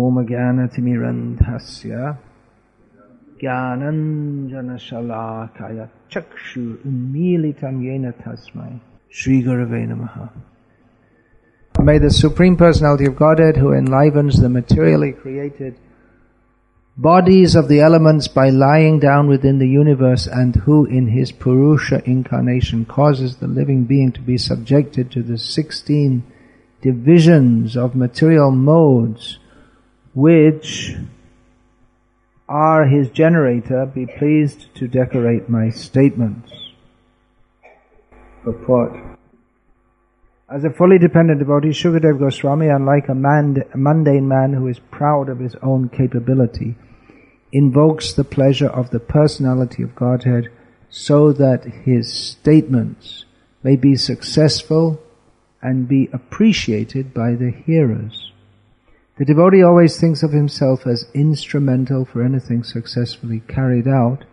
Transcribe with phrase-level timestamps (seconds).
[0.00, 1.96] ॐ ज्ञानतिमिरन्धस्य
[3.40, 4.58] ज्ञानञ्जनशलाकय
[6.12, 8.70] चक्षुर्मीलितं येन तस्मै
[9.18, 10.16] श्रीगुरवे नमः
[11.88, 15.74] May the Supreme Personality of Godhead, who enlivens the materially created
[16.96, 22.02] bodies of the elements by lying down within the universe and who in his Purusha
[22.04, 26.22] incarnation causes the living being to be subjected to the 16
[26.80, 29.38] divisions of material modes
[30.17, 30.95] which
[32.49, 36.51] are his generator, be pleased to decorate my statements.
[38.43, 38.93] Purport.
[40.49, 44.79] As a fully dependent devotee, Shukadev Goswami, unlike a, man, a mundane man who is
[44.89, 46.73] proud of his own capability,
[47.51, 50.49] invokes the pleasure of the personality of Godhead
[50.89, 53.25] so that his statements
[53.61, 54.99] may be successful
[55.61, 58.31] and be appreciated by the hearers.
[59.17, 64.25] The devotee always thinks of himself as instrumental for anything successfully carried out,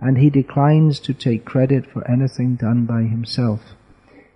[0.00, 3.60] and he declines to take credit for anything done by himself.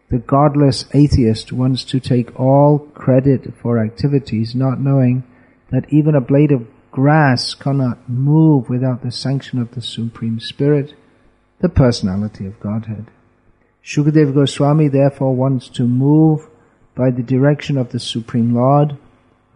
[0.09, 5.25] The godless atheist wants to take all credit for activities, not knowing
[5.71, 10.95] that even a blade of grass cannot move without the sanction of the Supreme Spirit,
[11.61, 13.07] the personality of Godhead.
[13.85, 16.49] Shukadev Goswami therefore wants to move
[16.95, 18.97] by the direction of the Supreme Lord,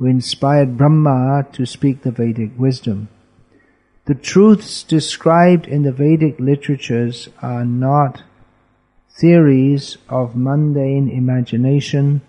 [0.01, 3.11] who inspired Brahma to speak the Vedic wisdom.
[4.07, 8.23] The truths described in the Vedic literatures are not
[9.11, 12.23] theories of mundane imagination,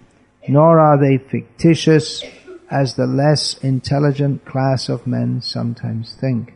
[0.50, 2.22] nor are they fictitious
[2.70, 6.54] as the less intelligent class of men sometimes think.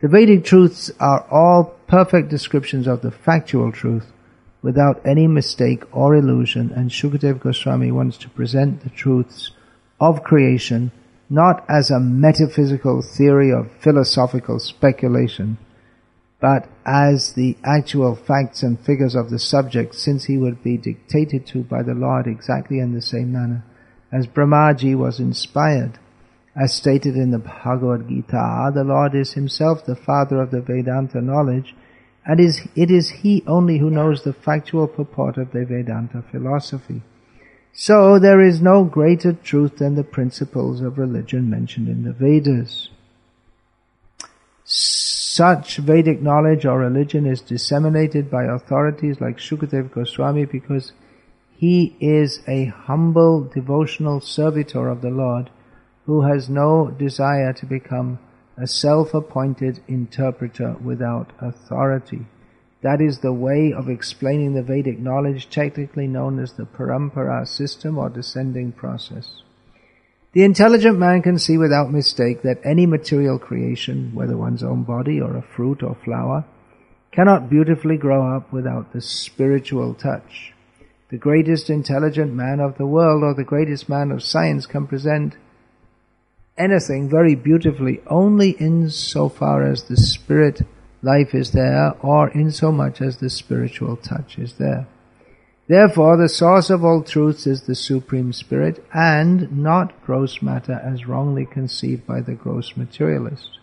[0.00, 4.12] The Vedic truths are all perfect descriptions of the factual truth
[4.62, 9.50] without any mistake or illusion and Shukadev Goswami wants to present the truths
[10.00, 10.90] of creation
[11.28, 15.58] not as a metaphysical theory of philosophical speculation,
[16.40, 21.46] but as the actual facts and figures of the subject, since he would be dictated
[21.46, 23.64] to by the Lord exactly in the same manner
[24.12, 25.98] as Brahmaji was inspired.
[26.54, 31.20] As stated in the Bhagavad Gita, the Lord is himself the father of the Vedanta
[31.20, 31.74] knowledge,
[32.24, 37.02] and is, it is he only who knows the factual purport of the Vedanta philosophy.
[37.78, 42.88] So there is no greater truth than the principles of religion mentioned in the Vedas.
[44.64, 50.92] Such Vedic knowledge or religion is disseminated by authorities like Shukadev Goswami because
[51.54, 55.50] he is a humble devotional servitor of the Lord
[56.06, 58.18] who has no desire to become
[58.56, 62.24] a self-appointed interpreter without authority.
[62.82, 67.98] That is the way of explaining the Vedic knowledge technically known as the Parampara system
[67.98, 69.42] or descending process.
[70.32, 75.18] The intelligent man can see without mistake that any material creation, whether one's own body
[75.18, 76.44] or a fruit or flower,
[77.10, 80.52] cannot beautifully grow up without the spiritual touch.
[81.08, 85.36] The greatest intelligent man of the world or the greatest man of science can present
[86.58, 90.60] anything very beautifully only in so far as the spirit
[91.06, 94.86] life is there or in so much as the spiritual touch is there.
[95.68, 101.06] Therefore, the source of all truths is the Supreme Spirit and not gross matter as
[101.06, 103.58] wrongly conceived by the gross materialist.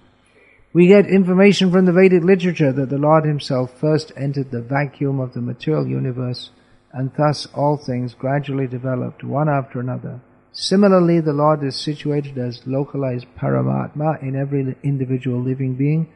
[0.73, 5.19] We get information from the Vedic literature that the Lord himself first entered the vacuum
[5.19, 6.49] of the material universe
[6.91, 10.21] and thus all things gradually developed one after another.
[10.51, 16.07] Similarly, the Lord is situated as localized Paramatma in every individual living being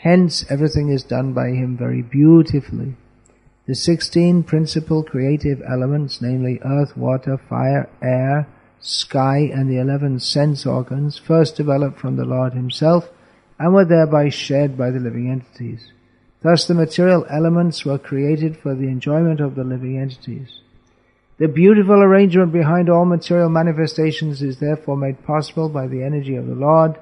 [0.00, 2.96] Hence, everything is done by him very beautifully.
[3.66, 8.48] The 16 principal creative elements, namely earth, water, fire, air,
[8.80, 13.10] sky, and the 11 sense organs, first developed from the Lord himself
[13.58, 15.92] and were thereby shared by the living entities.
[16.42, 20.60] Thus the material elements were created for the enjoyment of the living entities.
[21.36, 26.46] The beautiful arrangement behind all material manifestations is therefore made possible by the energy of
[26.46, 26.98] the Lord,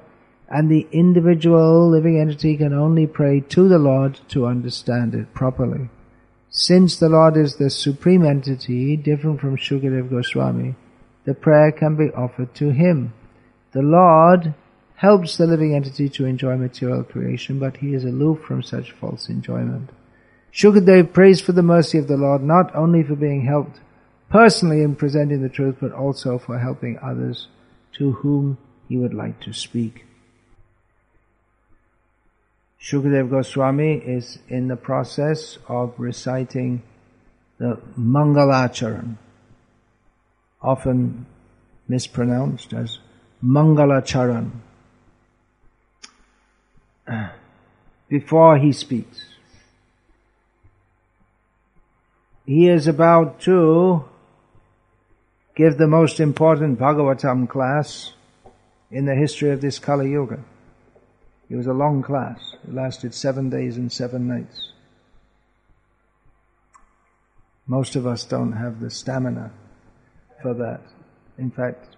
[0.49, 5.89] and the individual living entity can only pray to the Lord to understand it properly.
[6.49, 10.75] Since the Lord is the supreme entity, different from Shukadev Goswami,
[11.25, 13.13] the prayer can be offered to Him.
[13.73, 14.55] The Lord
[14.95, 19.29] helps the living entity to enjoy material creation, but He is aloof from such false
[19.29, 19.91] enjoyment.
[20.51, 23.79] Shukadev prays for the mercy of the Lord not only for being helped
[24.29, 27.47] personally in presenting the truth, but also for helping others
[27.93, 28.57] to whom
[28.87, 30.05] he would like to speak.
[32.81, 36.81] Shukadev Goswami is in the process of reciting
[37.57, 39.17] the Mangalacharan,
[40.61, 41.25] often
[41.89, 42.99] mispronounced as
[43.43, 44.61] Mangala Charan
[48.07, 49.25] before he speaks.
[52.45, 54.05] He is about to
[55.55, 58.13] give the most important Bhagavatam class
[58.89, 60.39] in the history of this Kali Yuga.
[61.49, 62.55] It was a long class.
[62.63, 64.71] It lasted seven days and seven nights.
[67.65, 69.51] Most of us don't have the stamina
[70.41, 70.81] for that.
[71.37, 71.95] In fact,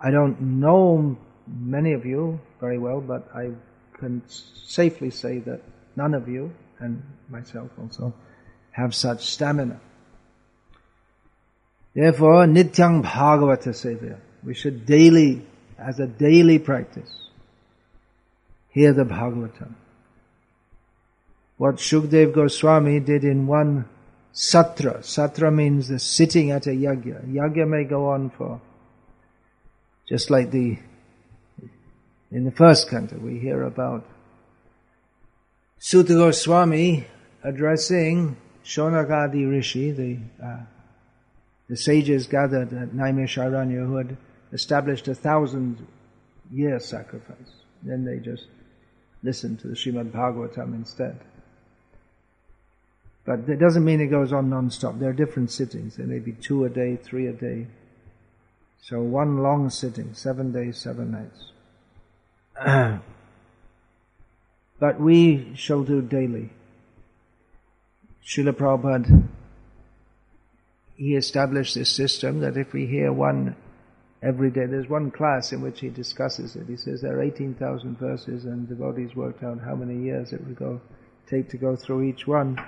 [0.00, 3.50] I don't know many of you very well, but I
[3.98, 5.60] can safely say that
[5.96, 8.14] none of you, and myself also,
[8.72, 9.80] have such stamina.
[11.94, 14.18] Therefore, Nityang Bhagavata Sevya.
[14.44, 15.44] We should daily,
[15.78, 17.29] as a daily practice,
[18.70, 19.74] hear the Bhagavatam.
[21.56, 23.86] What Shukdev Goswami did in one
[24.34, 25.00] Satra.
[25.00, 27.26] Satra means the sitting at a yagya.
[27.32, 28.60] Yagya may go on for,
[30.08, 30.78] just like the,
[32.30, 34.06] in the first canto we hear about
[35.78, 37.06] Suta Goswami
[37.42, 40.60] addressing Shaunakadi Rishi, the, uh,
[41.68, 44.16] the sages gathered at Naimisharanya who had
[44.52, 45.86] established a thousand
[46.52, 47.36] year sacrifice.
[47.82, 48.46] Then they just
[49.22, 51.20] listened to the Srimad Bhagavatam instead.
[53.24, 54.98] But that doesn't mean it goes on non-stop.
[54.98, 55.96] There are different sittings.
[55.96, 57.66] There may be two a day, three a day.
[58.82, 61.52] So one long sitting, seven days, seven nights.
[64.80, 66.50] but we shall do daily.
[68.24, 69.28] Srila Prabhupada,
[70.96, 73.54] he established this system that if we hear one
[74.22, 76.66] every day, there's one class in which he discusses it.
[76.66, 80.44] He says there are 18,000 verses and the devotees worked out how many years it
[80.46, 80.80] would go,
[81.28, 82.62] take to go through each one.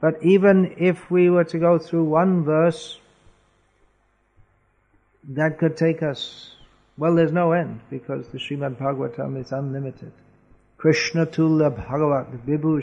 [0.00, 2.98] But even if we were to go through one verse,
[5.30, 6.54] that could take us,
[6.96, 10.12] well, there's no end because the Srimad Bhagavatam is unlimited.
[10.76, 12.80] Krishna Tulla Bhagavat Vibhu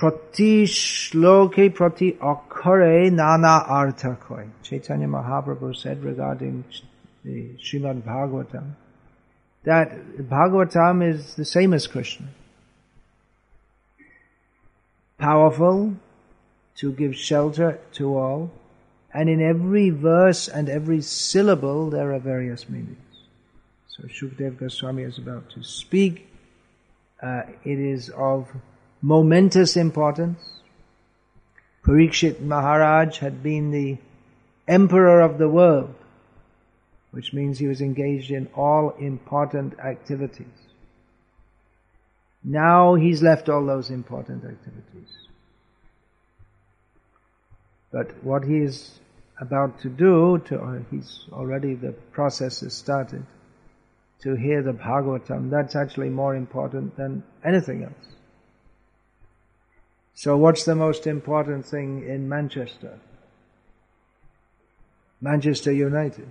[0.00, 4.48] Prati shloke prati akare nana arthakoi.
[4.62, 6.64] Chaitanya Mahaprabhu said regarding
[7.22, 8.76] the Srimad Bhagavatam
[9.64, 12.28] that Bhagavatam is the same as Krishna
[15.18, 15.94] powerful
[16.76, 18.50] to give shelter to all,
[19.12, 22.96] and in every verse and every syllable there are various meanings.
[23.86, 26.26] So Shukdev Goswami is about to speak.
[27.22, 28.48] Uh, it is of
[29.02, 30.38] momentous importance.
[31.84, 33.98] Parikshit Maharaj had been the
[34.68, 35.94] emperor of the world,
[37.10, 40.46] which means he was engaged in all important activities.
[42.44, 45.08] Now he's left all those important activities.
[47.92, 49.00] But what he is
[49.40, 53.24] about to do, to, uh, he's already, the process has started,
[54.20, 58.19] to hear the Bhagavatam, that's actually more important than anything else.
[60.14, 62.98] So what's the most important thing in Manchester?
[65.20, 66.30] Manchester United.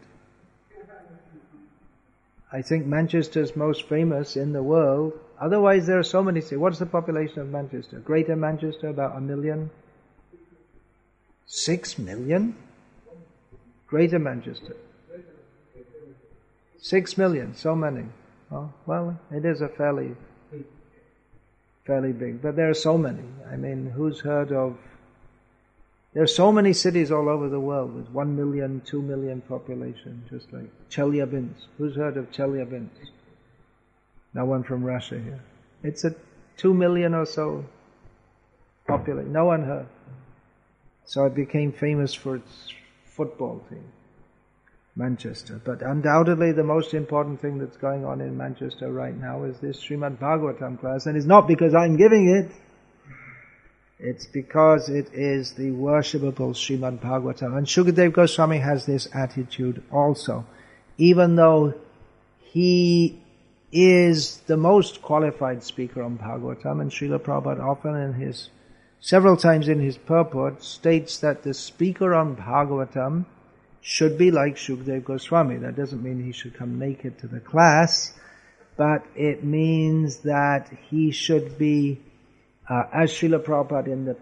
[2.52, 5.14] I think Manchester's most famous in the world.
[5.40, 6.58] Otherwise, there are so many cities.
[6.58, 8.00] What's the population of Manchester?
[8.00, 9.70] Greater Manchester, about a million.
[11.46, 12.56] Six million?
[13.88, 14.76] Greater Manchester.
[16.82, 18.06] Six million, so many.
[18.52, 20.16] Oh, well, it is a fairly,
[21.90, 23.24] fairly big, but there are so many.
[23.52, 24.78] I mean, who's heard of
[26.14, 30.24] there are so many cities all over the world with one million, two million population,
[30.30, 31.66] just like Chelyabinsk.
[31.80, 33.10] Who's heard of Chelyabinsk?
[34.36, 35.40] No one from Russia here.
[35.82, 36.14] It's a
[36.58, 37.66] two million or so
[38.86, 39.34] population.
[39.34, 39.88] No one heard.
[41.06, 43.86] So it became famous for its football team,
[45.00, 45.60] Manchester.
[45.64, 49.82] But undoubtedly the most important thing that's going on in Manchester right now is this
[49.82, 52.52] Srimad Bhagavatam class, and it's not because I'm giving it.
[53.98, 57.58] It's because it is the worshipable Srimad Bhagavatam.
[57.58, 60.46] And Shukadev Goswami has this attitude also.
[60.98, 61.74] Even though
[62.42, 63.22] he
[63.72, 68.50] is the most qualified speaker on Bhagavatam, and Srila Prabhupada often in his,
[69.00, 73.26] several times in his purport states that the speaker on Bhagavatam
[73.82, 75.58] should be like Shukadev Goswami.
[75.58, 78.14] That doesn't mean he should come naked to the class,
[78.78, 82.00] but it means that he should be
[82.70, 84.16] uh, as Srila Prabhupada in the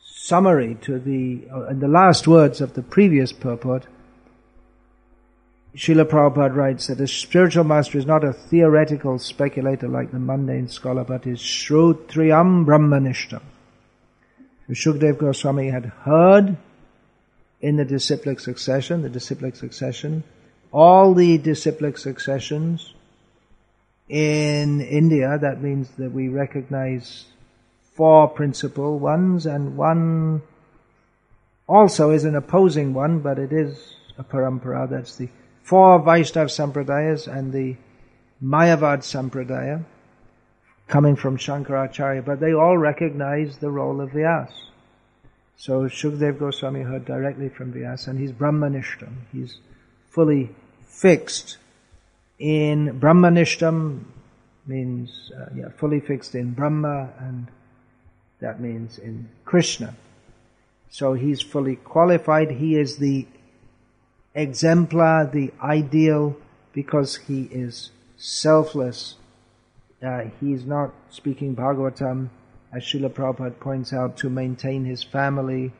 [0.00, 3.86] summary to the, uh, in the last words of the previous purport,
[5.76, 10.68] Srila Prabhupada writes that a spiritual master is not a theoretical speculator like the mundane
[10.68, 13.42] scholar, but is Shrotriyam Brahmanishtam.
[14.70, 16.56] Shukdev Goswami had heard
[17.62, 20.24] in the disciplic succession, the disciplic succession,
[20.72, 22.92] all the disciplic successions
[24.08, 27.24] in India, that means that we recognize
[27.94, 30.42] four principal ones and one
[31.68, 34.90] also is an opposing one, but it is a parampara.
[34.90, 35.28] That's the
[35.62, 37.76] four Vaishnav Sampradayas and the
[38.42, 39.84] Mayavad Sampradaya
[40.88, 44.50] coming from Shankaracharya, but they all recognize the role of Vyas.
[45.56, 49.12] So Shukdev Goswami heard directly from Vyas and he's Brahmanishtam.
[49.32, 49.58] He's
[50.10, 50.50] fully
[50.84, 51.58] fixed
[52.38, 54.04] in Brahmanishtam
[54.66, 57.48] means uh, yeah, fully fixed in Brahma and
[58.40, 59.94] that means in Krishna.
[60.90, 62.50] So he's fully qualified.
[62.50, 63.26] He is the
[64.34, 66.36] exemplar, the ideal,
[66.72, 69.14] because he is selfless.
[70.02, 72.28] Uh, he's not speaking Bhagavatam,
[72.72, 75.72] as Srila Prabhupada points out, to maintain his family.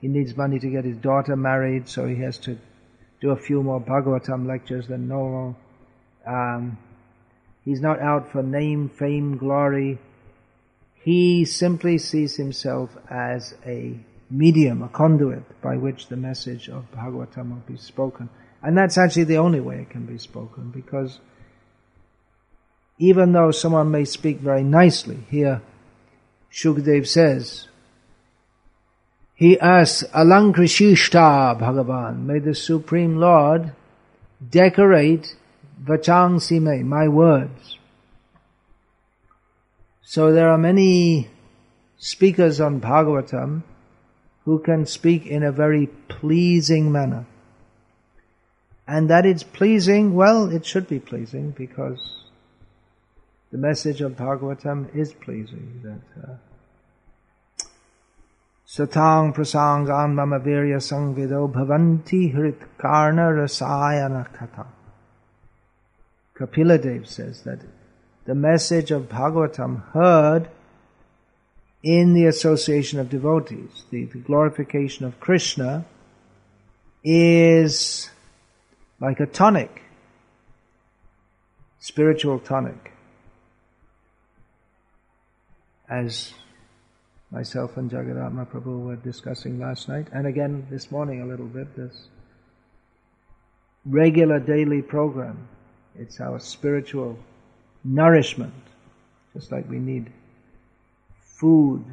[0.00, 2.58] He needs money to get his daughter married, so he has to
[3.20, 5.56] do a few more Bhagavatam lectures than normal.
[6.26, 6.78] Um,
[7.64, 9.98] he's not out for name, fame, glory.
[11.02, 13.98] He simply sees himself as a
[14.30, 18.28] medium, a conduit by which the message of Bhagavatam will be spoken.
[18.62, 21.20] And that's actually the only way it can be spoken because
[22.98, 25.62] even though someone may speak very nicely, here
[26.52, 27.68] Shukdev says,
[29.34, 33.72] he asks, Alankrishishta Bhagavan, may the Supreme Lord
[34.50, 35.34] decorate
[35.82, 37.78] Vachang Sime, my words.
[40.02, 41.30] So there are many
[41.96, 43.62] speakers on Bhagavatam
[44.44, 47.26] who can speak in a very pleasing manner.
[48.86, 52.19] And that it's pleasing, well, it should be pleasing because
[53.50, 55.80] the message of Bhagavatam is pleasing.
[55.82, 56.34] That uh,
[58.70, 64.24] Satang prasangan mama virya sangvido bhavanti hrit karna rasayana.
[66.34, 67.58] Kapila Dev says that
[68.26, 70.48] the message of Bhagavatam heard
[71.82, 73.82] in the association of devotees.
[73.90, 75.84] The, the glorification of Krishna
[77.02, 78.08] is
[79.00, 79.82] like a tonic,
[81.80, 82.89] spiritual tonic.
[85.90, 86.32] As
[87.32, 91.76] myself and Jagadatma Prabhu were discussing last night, and again this morning a little bit,
[91.76, 92.08] this
[93.84, 95.48] regular daily program.
[95.98, 97.18] It's our spiritual
[97.82, 98.54] nourishment,
[99.34, 100.12] just like we need
[101.20, 101.84] food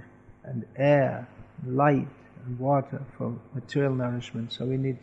[0.44, 1.28] and air,
[1.66, 2.08] light
[2.46, 4.54] and water for material nourishment.
[4.54, 5.00] So we need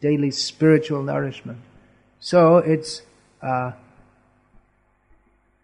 [0.00, 1.58] daily spiritual nourishment.
[2.20, 3.02] So it's
[3.42, 3.72] uh,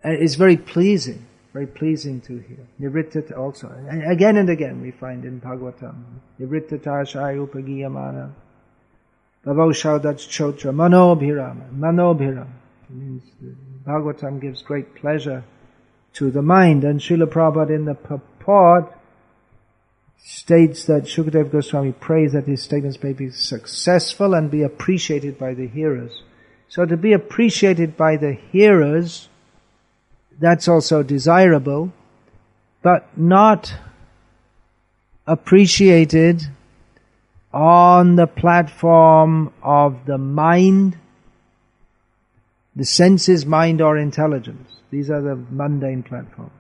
[0.03, 2.67] it's very pleasing, very pleasing to hear.
[2.79, 5.95] Nivrittata also, and again and again we find in Bhagavatam,
[6.39, 8.31] Nivrittata Shayupagiyamana,
[9.43, 12.53] Bhavav Shaudat Chotra, Manobhirama, Manobhirama.
[12.91, 13.23] means
[13.87, 15.45] Bhagavatam gives great pleasure
[16.13, 16.85] to the mind.
[16.85, 18.93] And Srila Prabhupada in the purport
[20.23, 25.55] states that Shukadev Goswami prays that his statements may be successful and be appreciated by
[25.55, 26.23] the hearers.
[26.69, 29.31] So to be appreciated by the hearers,
[30.39, 31.93] that's also desirable,
[32.83, 33.75] but not
[35.27, 36.43] appreciated
[37.53, 40.99] on the platform of the mind,
[42.75, 44.71] the senses, mind or intelligence.
[44.91, 46.53] These are the mundane platforms.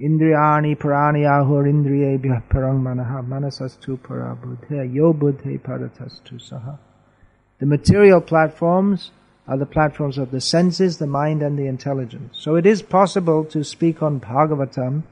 [0.00, 6.78] Indriyani parani ahur indriyebhyah parang manaha manasastu parabuddhya yo buddhe paratastu saha.
[7.58, 9.10] The material platforms
[9.50, 12.36] are the platforms of the senses, the mind and the intelligence.
[12.38, 15.02] So it is possible to speak on Bhagavatam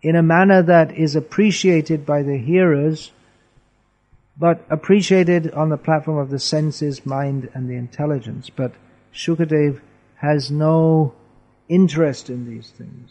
[0.00, 3.10] in a manner that is appreciated by the hearers,
[4.38, 8.48] but appreciated on the platform of the senses, mind and the intelligence.
[8.48, 8.74] But
[9.12, 9.80] Shukadev
[10.18, 11.14] has no
[11.68, 13.10] interest in these things.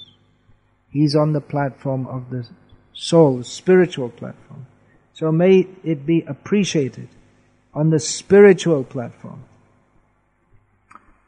[0.90, 2.48] He's on the platform of the
[2.94, 4.66] soul, the spiritual platform.
[5.12, 7.10] So may it be appreciated
[7.74, 9.44] on the spiritual platform.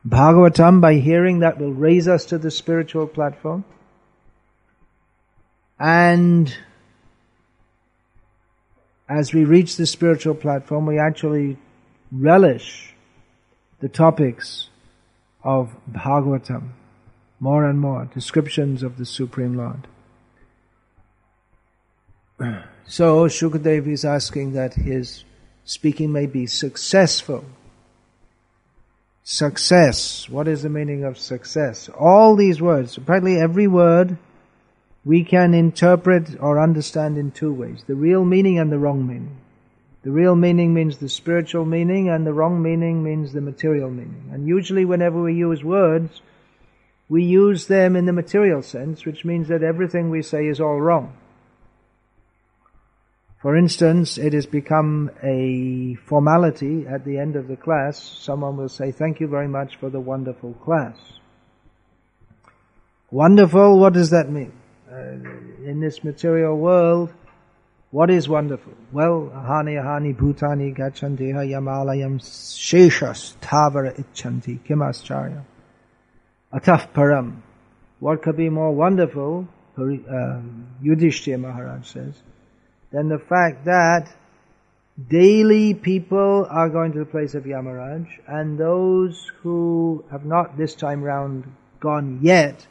[0.07, 3.65] Bhagavatam, by hearing that, will raise us to the spiritual platform.
[5.77, 6.55] And
[9.07, 11.57] as we reach the spiritual platform, we actually
[12.11, 12.93] relish
[13.79, 14.69] the topics
[15.43, 16.69] of Bhagavatam,
[17.39, 19.87] more and more descriptions of the Supreme Lord.
[22.85, 25.23] So Shukadev is asking that his
[25.65, 27.45] speaking may be successful.
[29.31, 30.27] Success.
[30.27, 31.87] What is the meaning of success?
[31.89, 34.17] All these words, practically every word,
[35.05, 37.83] we can interpret or understand in two ways.
[37.85, 39.37] The real meaning and the wrong meaning.
[40.01, 44.31] The real meaning means the spiritual meaning and the wrong meaning means the material meaning.
[44.33, 46.23] And usually whenever we use words,
[47.07, 50.81] we use them in the material sense, which means that everything we say is all
[50.81, 51.13] wrong.
[53.41, 57.97] For instance, it has become a formality at the end of the class.
[57.97, 60.97] Someone will say, thank you very much for the wonderful class.
[63.11, 64.51] Wonderful, what does that mean?
[64.91, 64.97] Uh,
[65.65, 67.13] in this material world,
[67.91, 68.73] what is wonderful?
[68.91, 75.43] Well, ahani ahani bhutani gachandeha yamalayam sheshas tavara icchanti kimascharya.
[76.53, 77.41] Ataf param.
[77.99, 79.81] What could be more wonderful, uh,
[80.83, 82.21] Yudhishthira Maharaj says,
[82.91, 84.11] than the fact that
[85.07, 90.75] daily people are going to the place of Yamaraj, and those who have not this
[90.75, 92.67] time round gone yet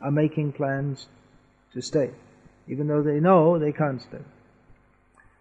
[0.00, 1.06] are making plans
[1.72, 2.10] to stay,
[2.68, 4.18] even though they know they can't stay.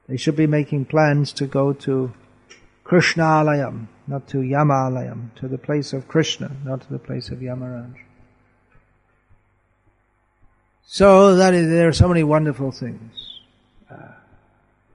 [0.08, 2.14] They should be making plans to go to
[2.84, 7.30] Krishna Alayam, not to Yama Alayam, to the place of Krishna, not to the place
[7.30, 7.94] of Yamaraj.
[10.88, 13.29] So that is, there are so many wonderful things.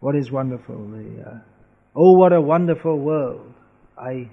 [0.04, 0.87] What is wonderful?
[0.88, 1.38] The, uh,
[1.96, 3.54] oh, what a wonderful world!
[3.96, 4.28] I,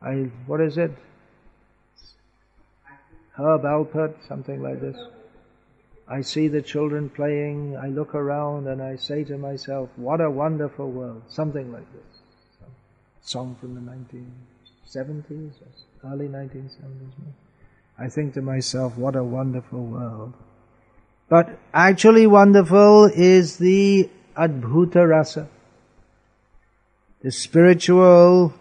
[0.00, 0.92] I, what is it?
[3.36, 4.96] Herb Alpert, something like this.
[6.08, 10.30] I see the children playing, I look around and I say to myself, what a
[10.30, 11.20] wonderful world.
[11.28, 12.22] Something like this.
[13.20, 15.52] Song from the 1970s,
[16.02, 17.34] early 1970s.
[17.98, 20.32] I think to myself, what a wonderful world.
[21.28, 25.48] But actually wonderful is the Adbhuta Rasa,
[27.22, 28.54] the spiritual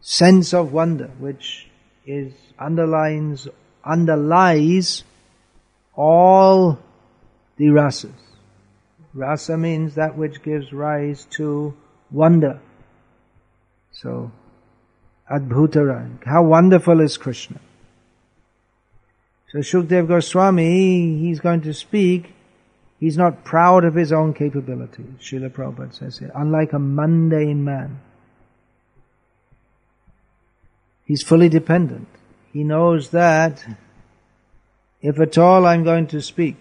[0.00, 1.68] sense of wonder, which
[2.06, 3.46] is underlines,
[3.84, 5.04] underlies
[5.94, 6.78] all
[7.56, 8.12] the rasas.
[9.12, 11.74] Rasa means that which gives rise to
[12.10, 12.60] wonder.
[13.92, 14.32] So,
[15.30, 17.60] Adbhuta How wonderful is Krishna.
[19.50, 22.34] So Shukdev Goswami, he's going to speak
[22.98, 28.00] He's not proud of his own capability, Srila Prabhupada says here, unlike a mundane man.
[31.04, 32.08] He's fully dependent.
[32.52, 33.64] He knows that
[35.02, 36.56] if at all I'm going to speak,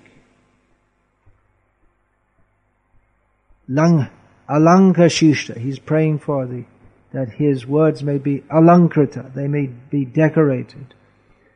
[3.69, 4.17] Alanka
[4.49, 6.65] Shishta, he's praying for the,
[7.13, 10.93] that his words may be alankrita, they may be decorated.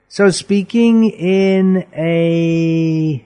[0.08, 3.26] So speaking in a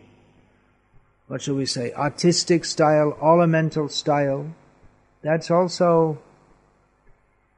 [1.31, 4.53] what shall we say, artistic style, ornamental style.
[5.21, 6.19] That's also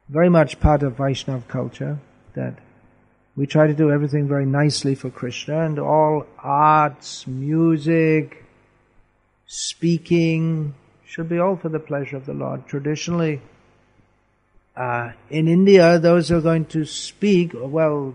[0.08, 1.98] very much part of Vaishnav culture,
[2.34, 2.54] that
[3.34, 8.44] we try to do everything very nicely for Krishna and all arts, music,
[9.48, 10.72] speaking
[11.04, 12.68] should be all for the pleasure of the Lord.
[12.68, 13.40] Traditionally,
[14.76, 18.14] uh, in India, those who are going to speak, well,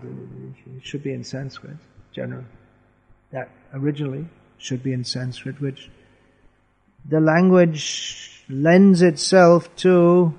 [0.78, 1.76] it should be in Sanskrit,
[2.14, 2.46] generally,
[3.30, 4.24] that originally,
[4.60, 5.90] should be in Sanskrit, which
[7.08, 10.38] the language lends itself to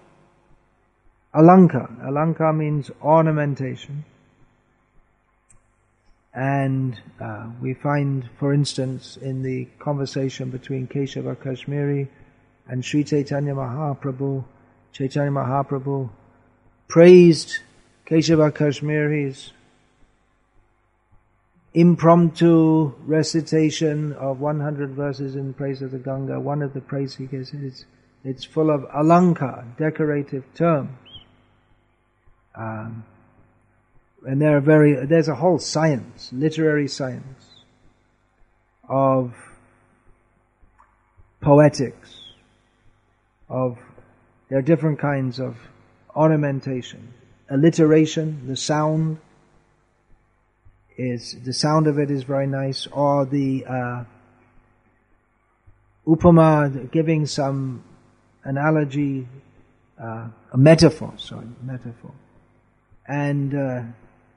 [1.34, 1.99] alanka.
[2.05, 4.05] Alanka means ornamentation.
[6.34, 12.10] And uh, we find, for instance, in the conversation between Keshava Kashmiri
[12.67, 14.45] and Sri Chaitanya Mahaprabhu,
[14.93, 16.10] Chaitanya Mahaprabhu
[16.88, 17.60] praised
[18.05, 19.51] Keshava Kashmiri's
[21.73, 27.25] impromptu recitation of 100 verses in praise of the Ganga, one of the praise he
[27.25, 27.86] gives is
[28.23, 30.89] it's full of alanka, decorative terms.
[32.55, 33.05] Um,
[34.25, 37.47] and there are very, there's a whole science, literary science,
[38.88, 39.34] of
[41.39, 42.34] poetics,
[43.49, 43.79] of,
[44.49, 45.57] there are different kinds of
[46.15, 47.13] ornamentation,
[47.49, 49.17] alliteration, the sound,
[51.02, 54.04] is the sound of it is very nice, or the uh,
[56.06, 57.84] upama giving some
[58.44, 59.28] analogy,
[60.02, 62.12] uh, a metaphor, sorry, metaphor,
[63.08, 63.82] and uh,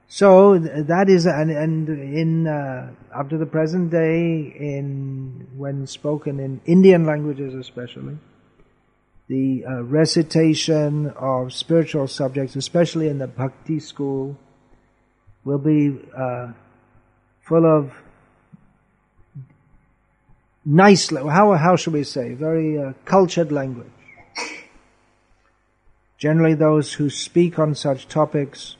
[0.07, 6.39] so that is and, and in uh, up to the present day, in when spoken
[6.39, 8.17] in Indian languages especially,
[9.27, 14.37] the uh, recitation of spiritual subjects, especially in the bhakti school
[15.45, 16.51] will be uh,
[17.41, 17.93] full of
[20.65, 23.87] nice, how, how should we say, very uh, cultured language.
[26.17, 28.75] Generally those who speak on such topics,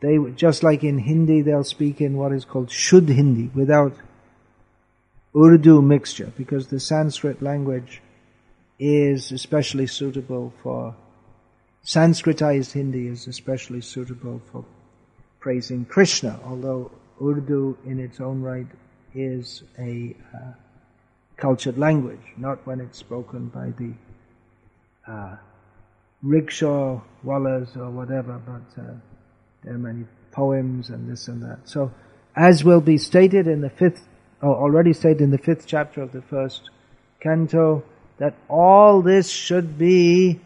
[0.00, 3.94] they, just like in Hindi, they'll speak in what is called Shuddh Hindi, without
[5.36, 8.00] Urdu mixture, because the Sanskrit language
[8.78, 10.94] is especially suitable for
[11.84, 14.64] Sanskritized Hindi is especially suitable for
[15.42, 18.66] praising Krishna, although Urdu in its own right
[19.12, 20.52] is a uh,
[21.36, 23.92] cultured language, not when it's spoken by the
[25.12, 25.36] uh,
[26.22, 28.94] rickshaw wallahs or whatever, but uh,
[29.64, 31.58] there are many poems and this and that.
[31.64, 31.92] So,
[32.36, 34.06] as will be stated in the fifth,
[34.40, 36.70] or already stated in the fifth chapter of the first
[37.20, 37.82] canto,
[38.18, 40.40] that all this should be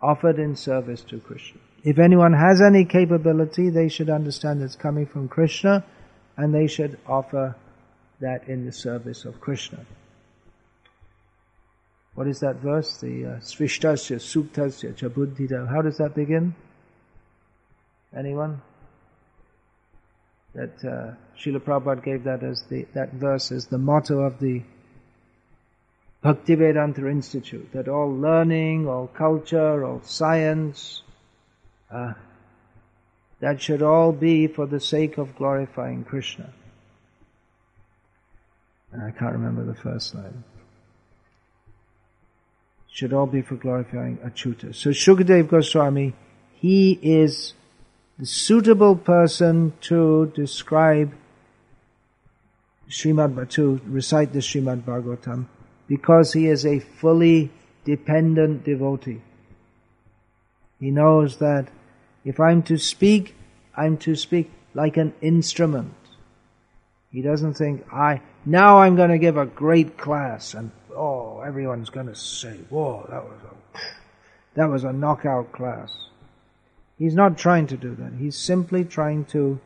[0.00, 1.60] offered in service to Krishna.
[1.84, 5.84] If anyone has any capability, they should understand it's coming from Krishna
[6.36, 7.56] and they should offer
[8.20, 9.84] that in the service of Krishna.
[12.14, 12.98] What is that verse?
[12.98, 15.68] The uh, Srishtasya, Suktasya, Chabuddhita.
[15.68, 16.54] How does that begin?
[18.16, 18.60] Anyone?
[20.54, 24.62] That uh, Prabhupada gave that as the that verse as the motto of the
[26.22, 27.72] Bhaktivedanta Institute.
[27.72, 31.01] That all learning, all culture, all science,
[31.92, 32.14] uh,
[33.40, 36.52] that should all be for the sake of glorifying Krishna.
[38.94, 40.44] I can't remember the first line.
[42.90, 44.74] Should all be for glorifying Achyuta.
[44.74, 46.14] So Shukadev Goswami,
[46.54, 47.54] he is
[48.18, 51.12] the suitable person to describe
[52.88, 55.46] Srimad, to recite the Srimad Bhagavatam
[55.88, 57.50] because he is a fully
[57.84, 59.22] dependent devotee.
[60.78, 61.68] He knows that
[62.24, 63.34] if I'm to speak,
[63.76, 65.94] I'm to speak like an instrument.
[67.10, 71.90] He doesn't think, I, now I'm going to give a great class and, oh, everyone's
[71.90, 73.78] going to say, whoa, that was a,
[74.54, 75.94] that was a knockout class.
[76.98, 78.12] He's not trying to do that.
[78.18, 79.60] He's simply trying to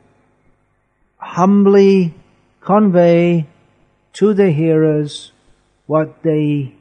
[1.19, 2.15] humbly
[2.61, 3.47] convey
[4.15, 5.33] to the hearers
[5.87, 6.75] what they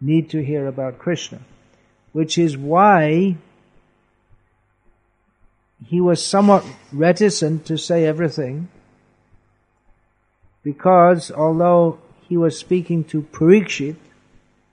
[0.00, 1.40] need to hear about Krishna.
[2.12, 3.36] Which is why
[5.86, 8.68] he was somewhat reticent to say everything
[10.62, 13.96] because although he was speaking to Parikshit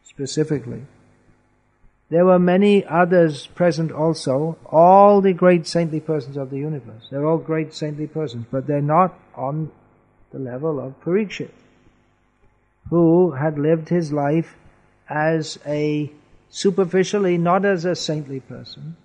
[0.04, 0.84] specifically,
[2.10, 7.08] there were many others present also, all the great saintly persons of the universe.
[7.12, 9.72] They're all great saintly persons, but they're not on
[10.32, 11.52] the level of Parikshit,
[12.90, 14.56] who had lived his life
[15.10, 16.12] as a
[16.50, 18.96] superficially, not as a saintly person,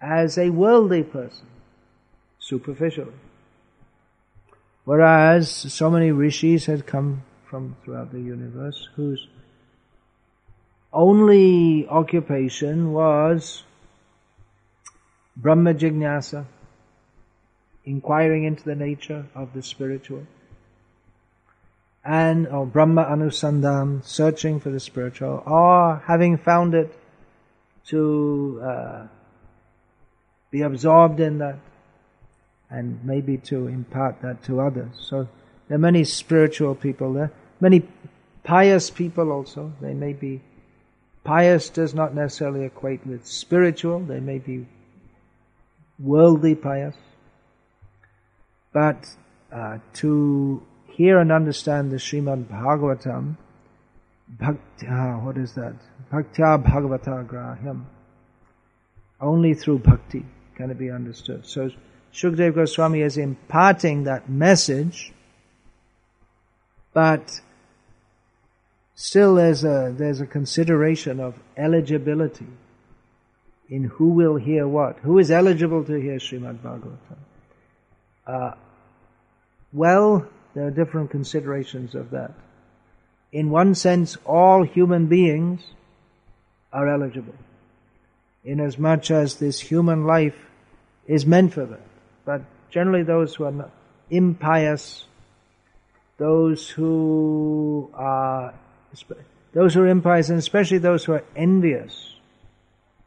[0.00, 1.46] as a worldly person,
[2.38, 3.12] superficially.
[4.84, 9.26] Whereas so many rishis had come from throughout the universe whose
[10.92, 13.62] only occupation was
[15.36, 16.46] Brahma Jignasa,
[17.84, 20.26] inquiring into the nature of the spiritual,
[22.04, 26.92] and or Brahma Anusandhan, searching for the spiritual, or having found it
[27.86, 29.06] to uh,
[30.50, 31.58] be absorbed in that
[32.70, 34.90] and maybe to impart that to others.
[34.98, 35.28] So
[35.68, 37.86] there are many spiritual people there, many
[38.44, 39.72] pious people also.
[39.80, 40.40] They may be
[41.24, 44.00] pious does not necessarily equate with spiritual.
[44.00, 44.66] They may be
[45.98, 46.96] worldly pious,
[48.72, 49.14] but
[49.52, 53.36] uh, to hear and understand the Srimad Bhagavatam,
[54.28, 55.74] bhakti, uh, what is that?
[56.12, 57.84] Bhaktya Bhagavata Grahyam.
[59.20, 60.24] Only through bhakti
[60.60, 61.46] can it be understood.
[61.46, 61.70] So
[62.12, 65.10] Shukdev Goswami is imparting that message,
[66.92, 67.40] but
[68.94, 72.48] still there's a, there's a consideration of eligibility
[73.70, 74.98] in who will hear what.
[74.98, 77.18] Who is eligible to hear Srimad Bhagavatam?
[78.26, 78.52] Uh,
[79.72, 82.32] well, there are different considerations of that.
[83.32, 85.62] In one sense, all human beings
[86.70, 87.36] are eligible,
[88.44, 90.49] inasmuch as this human life
[91.10, 91.82] is meant for them.
[92.24, 93.70] But generally those who are not
[94.10, 95.04] impious,
[96.18, 98.54] those who are,
[99.52, 102.14] those who are impious and especially those who are envious,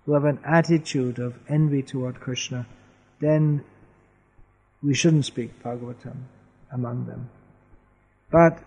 [0.06, 2.68] who have an attitude of envy toward Krishna,
[3.22, 3.64] then
[4.84, 6.18] we shouldn't speak Bhagavatam
[6.74, 7.30] among them.
[8.30, 8.60] But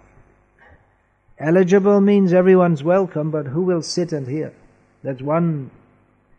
[1.38, 4.55] eligible means everyone's welcome, but who will sit and hear?
[5.03, 5.70] That's one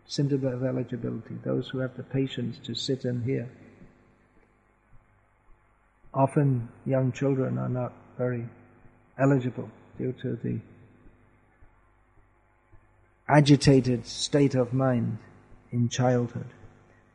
[0.07, 3.49] symptom of eligibility, those who have the patience to sit and hear
[6.17, 8.43] often young children are not very
[9.19, 10.59] eligible due to the
[13.27, 15.17] agitated state of mind
[15.71, 16.47] in childhood.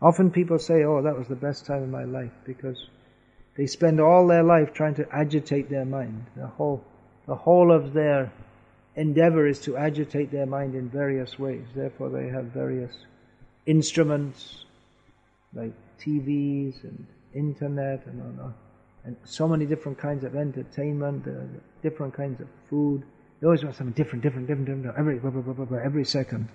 [0.00, 2.86] Often people say, oh, that was the best time of my life because
[3.56, 6.26] they spend all their life trying to agitate their mind.
[6.36, 6.84] The whole,
[7.26, 8.32] the whole of their
[8.96, 11.64] endeavor is to agitate their mind in various ways.
[11.74, 12.92] Therefore, they have various
[13.66, 14.64] instruments
[15.54, 18.52] like TVs and internet and
[19.04, 21.42] and so many different kinds of entertainment, uh,
[21.82, 23.02] different kinds of food.
[23.40, 26.48] They always want something different, different, different, different every blah, blah, blah, every second.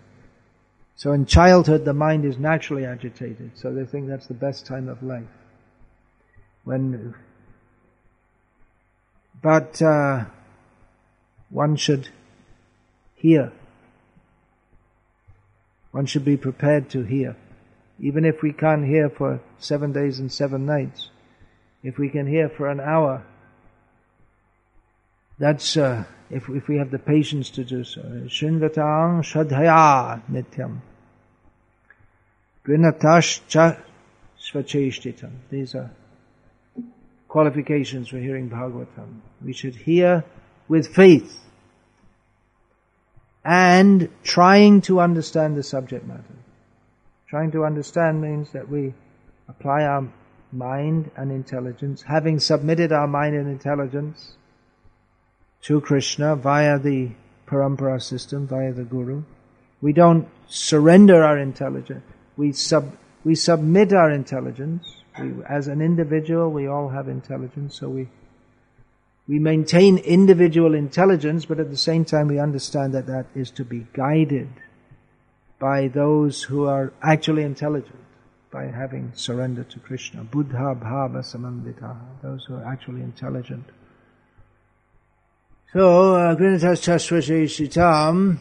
[0.96, 3.52] So in childhood, the mind is naturally agitated.
[3.56, 5.28] So they think that's the best time of life.
[6.64, 7.14] When,
[9.42, 10.26] but uh,
[11.50, 12.10] one should
[13.18, 13.52] hear.
[15.92, 17.36] One should be prepared to hear.
[18.00, 21.10] Even if we can't hear for seven days and seven nights,
[21.84, 23.24] if we can hear for an hour,
[25.40, 28.02] that's uh, if if we have the patience to do so.
[28.02, 30.80] Shinvatang shadhaya nityam.
[32.66, 33.42] Grinatash
[34.40, 35.32] svacheshtitam.
[35.50, 35.92] These are
[37.28, 39.20] qualifications for hearing Bhagavatam.
[39.44, 40.24] We should hear
[40.68, 41.47] with faith
[43.48, 46.36] and trying to understand the subject matter.
[47.30, 48.94] Trying to understand means that we
[49.48, 50.06] apply our
[50.52, 54.36] mind and intelligence, having submitted our mind and intelligence
[55.62, 57.12] to Krishna via the
[57.48, 59.24] parampara system, via the Guru.
[59.82, 62.04] We don't surrender our intelligence.
[62.36, 65.04] We sub, we submit our intelligence.
[65.18, 68.10] We, as an individual, we all have intelligence, so we
[69.28, 73.66] we maintain individual intelligence, but at the same time we understand that that is to
[73.66, 74.50] be guided
[75.60, 78.00] by those who are actually intelligent,
[78.52, 80.24] by having surrendered to Krishna.
[80.24, 83.66] Buddha bhava samandita, those who are actually intelligent.
[85.74, 88.38] So, uh, Grinatas Chasvasheshitam,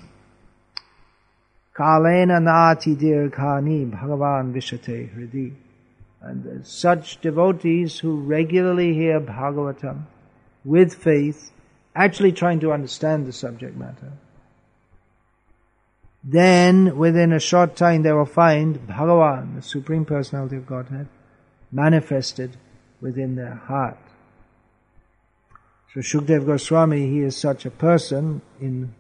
[1.77, 5.53] Kalena Nati Dirghani Bhagavan Vishate Hridi.
[6.23, 10.05] And uh, such devotees who regularly hear Bhagavatam,
[10.67, 11.53] with faith,
[11.95, 14.13] actually trying to understand the subject matter,
[16.25, 21.07] then within a short time they will find Bhagavan, the Supreme Personality of Godhead,
[21.71, 22.57] manifested
[23.01, 23.97] within their heart.
[25.95, 28.93] So Shukdev Goswami, he is such a person in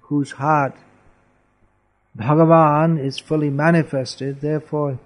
[0.00, 0.74] whose heart
[2.16, 4.98] Bhagavan is fully manifested, therefore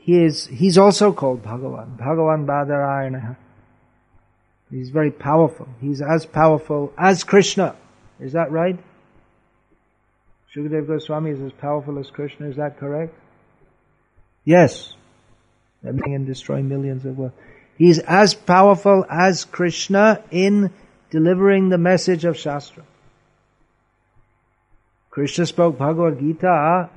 [0.00, 1.98] he is, he's also called Bhagavan.
[1.98, 3.36] Bhagavan Badarayana.
[4.70, 5.68] He's very powerful.
[5.80, 7.76] He's as powerful as Krishna.
[8.20, 8.78] Is that right?
[10.54, 12.48] Shukadev Goswami is as powerful as Krishna.
[12.48, 13.14] Is that correct?
[14.44, 14.94] Yes.
[15.82, 17.34] Making and destroying millions of worlds.
[17.76, 20.72] He's as powerful as Krishna in
[21.10, 22.84] delivering the message of Shastra.
[25.10, 26.90] Krishna spoke Bhagavad Gita.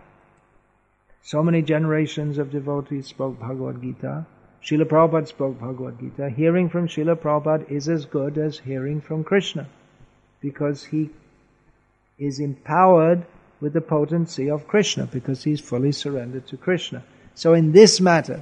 [1.22, 4.26] So many generations of devotees spoke Bhagavad Gita.
[4.64, 6.30] Srila Prabhupada spoke Bhagavad Gita.
[6.30, 9.68] Hearing from Srila Prabhupada is as good as hearing from Krishna
[10.42, 11.10] because he
[12.18, 13.26] is empowered
[13.62, 17.04] with the potency of Krishna because he's fully surrendered to Krishna.
[17.36, 18.42] So in this matter,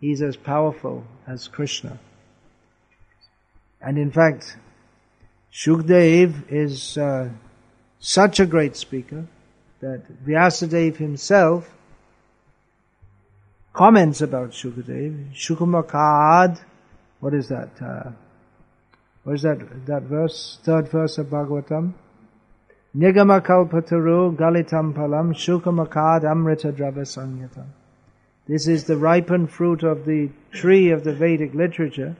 [0.00, 1.98] he's as powerful as Krishna.
[3.80, 4.56] And in fact,
[5.52, 7.30] Shukdev is uh,
[7.98, 9.26] such a great speaker
[9.80, 11.75] that Vyasadeva himself
[13.76, 15.34] comments about Shukadev.
[15.34, 16.58] Shukamakad,
[17.20, 17.70] what is that?
[17.80, 18.10] Uh,
[19.22, 20.58] what is that, that verse?
[20.62, 21.92] Third verse of Bhagavatam.
[22.96, 27.66] Nigama kalpataru galitam palam shukamakad amrita drava.
[28.48, 32.16] This is the ripened fruit of the tree of the Vedic literature,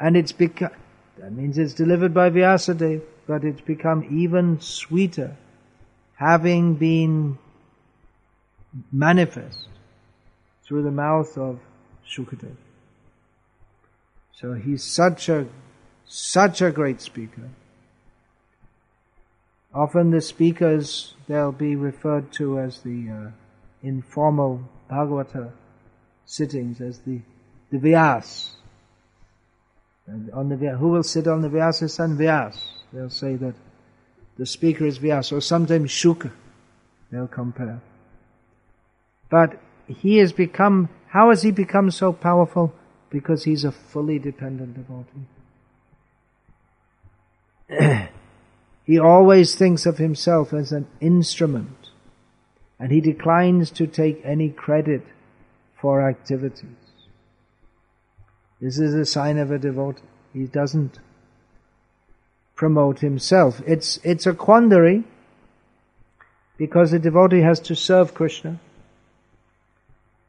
[0.00, 0.72] and it's become,
[1.18, 5.36] that means it's delivered by Vyasadeva, but it's become even sweeter,
[6.16, 7.38] having been
[8.90, 9.69] manifest
[10.70, 11.58] through the mouth of
[12.08, 12.54] Shukadev.
[14.30, 15.48] So he's such a,
[16.06, 17.48] such a great speaker.
[19.74, 23.30] Often the speakers, they'll be referred to as the uh,
[23.82, 25.50] informal Bhagavata
[26.24, 27.18] sittings, as the,
[27.72, 28.50] the Vyas.
[30.06, 32.16] And on the who will sit on the Vyasasana?
[32.16, 32.56] Vyas.
[32.92, 33.56] They'll say that
[34.38, 36.30] the speaker is Vyas, or sometimes Shuka.
[37.10, 37.80] They'll compare.
[39.28, 42.72] But he has become, how has he become so powerful?
[43.10, 45.26] Because he's a fully dependent devotee.
[48.84, 51.90] he always thinks of himself as an instrument,
[52.78, 55.02] and he declines to take any credit
[55.80, 56.68] for activities.
[58.60, 60.02] This is a sign of a devotee.
[60.32, 60.98] He doesn't
[62.54, 63.62] promote himself.
[63.66, 65.04] It's, it's a quandary
[66.58, 68.60] because the devotee has to serve Krishna.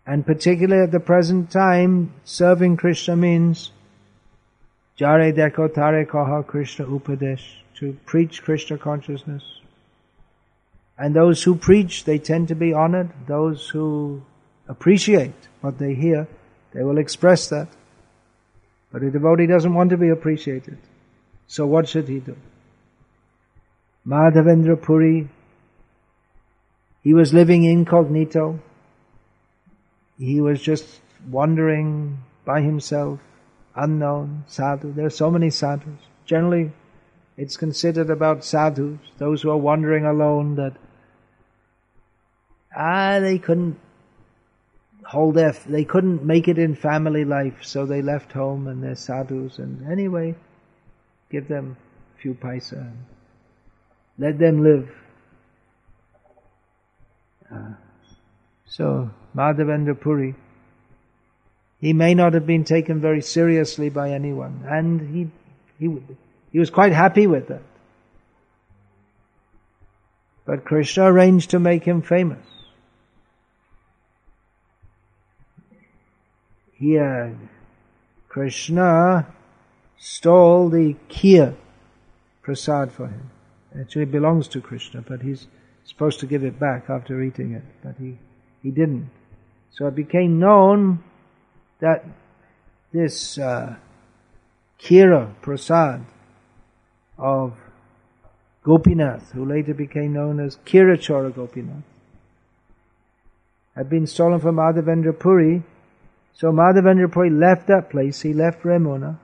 [0.06, 3.72] And particularly at the present time, serving Krishna means
[4.98, 7.62] Jare Deko Tare Kaha Krishna Upadesh.
[7.82, 9.44] to preach Krishna consciousness.
[11.00, 13.10] And those who preach, they tend to be honored.
[13.26, 14.22] Those who
[14.68, 16.28] appreciate what they hear,
[16.74, 17.70] they will express that.
[18.92, 20.78] But a devotee doesn't want to be appreciated.
[21.48, 22.38] So what should he do?
[24.06, 25.28] Madhavendra Puri,
[27.04, 28.60] he was living incognito.
[30.22, 33.20] He was just wandering by himself,
[33.76, 34.94] unknown, sadhu.
[34.94, 36.00] There are so many sadhus.
[36.28, 36.72] Generally,
[37.38, 40.74] it's considered about sadhus, those who are wandering alone, that
[42.76, 43.80] ah, they couldn't
[45.06, 48.96] hold their, they couldn't make it in family life, so they left home and they're
[48.96, 49.58] sadhus.
[49.58, 50.36] And anyway,
[51.32, 51.78] give them
[52.16, 53.06] a few paisa and
[54.20, 54.88] let them live.
[57.52, 57.74] Uh,
[58.68, 60.36] so, Madhavendra Puri,
[61.80, 65.32] he may not have been taken very seriously by anyone, and he,
[65.80, 65.98] he,
[66.52, 67.64] he was quite happy with that.
[70.46, 72.46] But Krishna arranged to make him famous.
[76.74, 77.38] Here,
[78.28, 79.28] Krishna
[79.98, 81.56] stole the kheer
[82.42, 83.30] prasad for him.
[83.80, 85.48] Actually, it belongs to Krishna, but he's
[85.86, 88.18] supposed to give it back after eating it, but he,
[88.62, 89.10] he didn't.
[89.74, 91.04] So it became known
[91.80, 92.06] that
[92.92, 93.76] this uh,
[94.80, 96.06] Kira Prasad
[97.18, 97.54] of
[98.64, 101.84] Gopinath, who later became known as Khirachora Gopinath,
[103.76, 105.64] had been stolen from Madhavendra Puri.
[106.34, 109.18] So Madhavendra Puri left that place, he left Remuna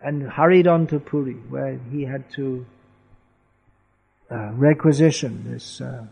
[0.00, 2.66] and hurried on to Puri, where he had to
[4.30, 6.06] uh, requisition this uh,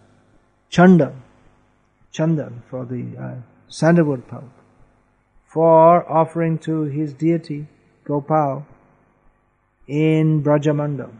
[0.70, 1.14] chandan,
[2.12, 3.34] chandan for the uh,
[3.68, 4.50] sandalwood pulp,
[5.46, 7.66] for offering to his deity
[8.04, 8.66] Gopal
[9.86, 11.10] in Brajamandal.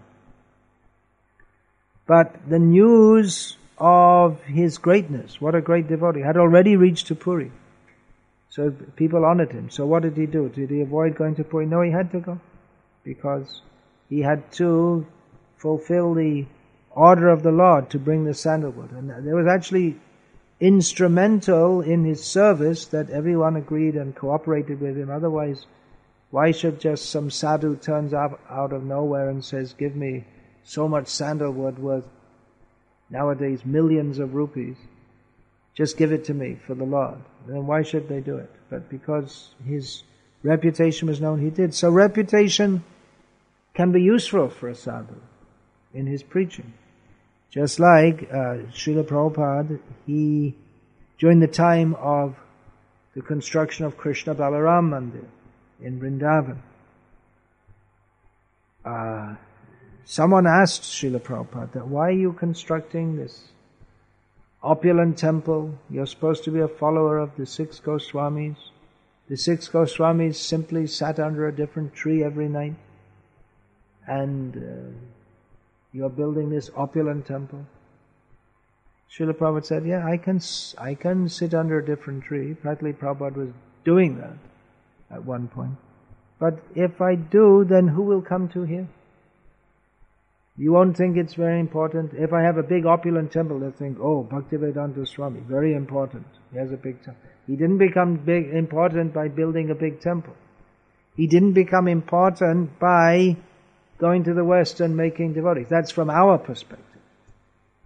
[2.06, 7.50] But the news of his greatness, what a great devotee, had already reached to Puri.
[8.50, 9.70] So people honored him.
[9.70, 10.48] So what did he do?
[10.50, 11.66] Did he avoid going to Puri?
[11.66, 12.40] No, he had to go.
[13.02, 13.62] Because
[14.10, 15.06] he had to
[15.56, 16.44] fulfill the
[16.90, 18.92] order of the Lord to bring the sandalwood.
[18.92, 19.96] And there was actually
[20.62, 25.10] instrumental in his service that everyone agreed and cooperated with him.
[25.10, 25.66] Otherwise,
[26.30, 30.24] why should just some sadhu turns up out of nowhere and says, give me
[30.62, 32.06] so much sandalwood worth
[33.10, 34.76] nowadays millions of rupees.
[35.74, 37.18] Just give it to me for the Lord.
[37.48, 38.50] Then why should they do it?
[38.70, 40.04] But because his
[40.44, 41.74] reputation was known, he did.
[41.74, 42.84] So reputation
[43.74, 45.16] can be useful for a sadhu
[45.92, 46.72] in his preaching.
[47.52, 50.54] Just like uh, Srila Prabhupada, he,
[51.18, 52.34] during the time of
[53.14, 55.26] the construction of Krishna Balaram Mandir
[55.82, 56.56] in Vrindavan,
[58.86, 59.36] uh,
[60.06, 63.48] someone asked Srila Prabhupada, that why are you constructing this
[64.62, 65.78] opulent temple?
[65.90, 68.56] You're supposed to be a follower of the six Goswamis.
[69.28, 72.76] The six Goswamis simply sat under a different tree every night
[74.06, 74.96] and uh,
[75.92, 77.64] you're building this opulent temple.
[79.10, 80.40] Srila Prabhupada said, yeah, I can,
[80.78, 82.54] I can sit under a different tree.
[82.54, 83.48] Practically Prabhupada was
[83.84, 84.36] doing that
[85.14, 85.76] at one point.
[86.38, 88.88] But if I do, then who will come to here?
[90.56, 92.12] You won't think it's very important.
[92.14, 96.26] If I have a big opulent temple, they'll think, oh, Bhaktivedanta Swami, very important.
[96.50, 97.22] He has a big temple.
[97.46, 100.34] He didn't become big, important by building a big temple.
[101.16, 103.36] He didn't become important by
[104.02, 105.68] going to the West and making devotees.
[105.68, 107.02] That's from our perspective.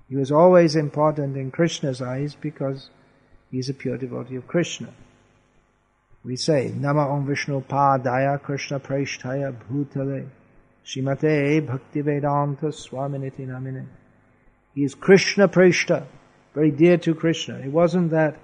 [0.08, 2.88] He was always important in Krishna's eyes because
[3.50, 4.88] he's a pure devotee of Krishna.
[6.24, 10.26] We say, Nama Om Vishnu Padaya Krishna Preshtaya Bhutale
[10.86, 13.84] Srimate Bhakti Vedanta Swaminiti Namine.
[14.74, 16.06] He is Krishna Preshta,
[16.54, 17.58] very dear to Krishna.
[17.58, 18.38] It wasn't that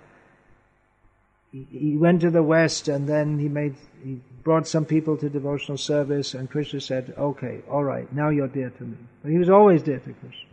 [1.53, 5.79] he went to the West and then he made he brought some people to devotional
[5.79, 8.97] service, and Krishna said, Okay, all right, now you're dear to me.
[9.23, 10.49] But he was always dear to Krishna.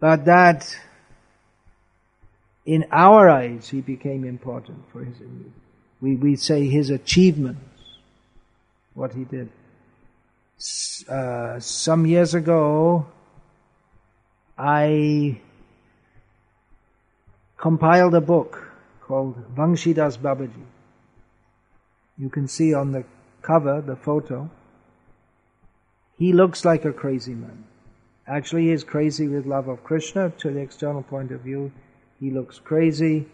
[0.00, 0.76] But that,
[2.66, 5.16] in our eyes, he became important for his,
[6.00, 7.60] we, we say his achievements,
[8.94, 9.50] what he did.
[11.08, 13.06] Uh, some years ago,
[14.56, 15.40] I
[17.56, 20.64] compiled a book called Vangshidas Babaji.
[22.16, 23.04] You can see on the
[23.42, 24.50] cover, the photo,
[26.16, 27.64] he looks like a crazy man.
[28.26, 30.30] Actually, he is crazy with love of Krishna.
[30.38, 31.72] To the external point of view,
[32.20, 33.26] he looks crazy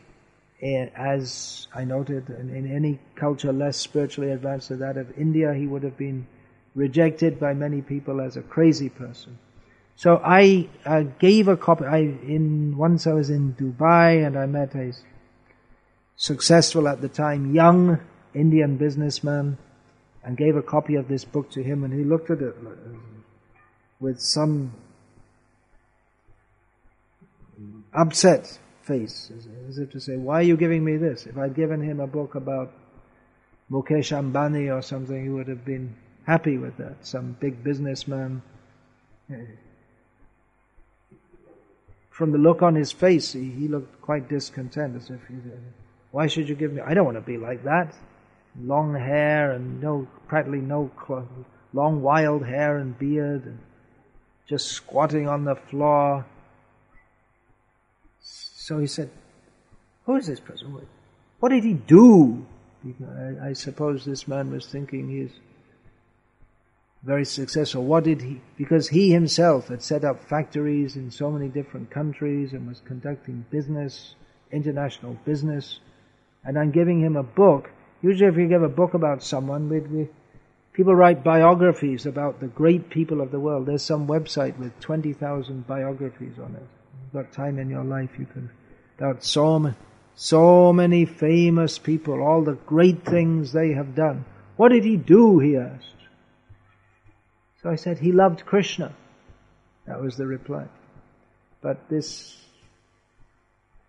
[0.62, 5.66] eh, as I noted, in any culture less spiritually advanced than that of India, he
[5.66, 6.26] would have been
[6.74, 9.38] rejected by many people as a crazy person.
[10.00, 11.84] So I uh, gave a copy.
[11.84, 14.94] I in once I was in Dubai and I met a
[16.16, 18.00] successful at the time young
[18.32, 19.58] Indian businessman
[20.24, 22.56] and gave a copy of this book to him and he looked at it
[24.00, 24.72] with some
[27.92, 29.30] upset face,
[29.68, 31.26] as if to say, why are you giving me this?
[31.26, 32.72] If I'd given him a book about
[33.70, 35.94] Mukesh Ambani or something, he would have been
[36.26, 37.04] happy with that.
[37.04, 38.40] Some big businessman.
[42.20, 45.36] From the look on his face, he, he looked quite discontent, as if he
[46.10, 47.94] why should you give me, I don't want to be like that.
[48.60, 53.58] Long hair and no, practically no, clothes, long wild hair and beard and
[54.46, 56.26] just squatting on the floor
[58.70, 59.10] so he said,
[60.04, 60.86] Who is this person?
[61.38, 62.44] What did he do?
[62.84, 65.32] I, I suppose this man was thinking he's
[67.02, 67.84] very successful.
[67.84, 72.52] What did he, because he himself had set up factories in so many different countries
[72.52, 74.14] and was conducting business,
[74.52, 75.80] international business,
[76.44, 77.70] and I'm giving him a book.
[78.02, 80.08] Usually if you give a book about someone, we, we,
[80.72, 83.66] people write biographies about the great people of the world.
[83.66, 86.62] There's some website with 20,000 biographies on it.
[86.62, 88.50] If You've got time in your life, you can
[89.00, 89.74] about so,
[90.14, 94.26] so many famous people, all the great things they have done.
[94.56, 95.38] What did he do?
[95.38, 95.86] He asked.
[97.62, 98.94] So I said, he loved Krishna.
[99.86, 100.66] That was the reply.
[101.60, 102.36] But this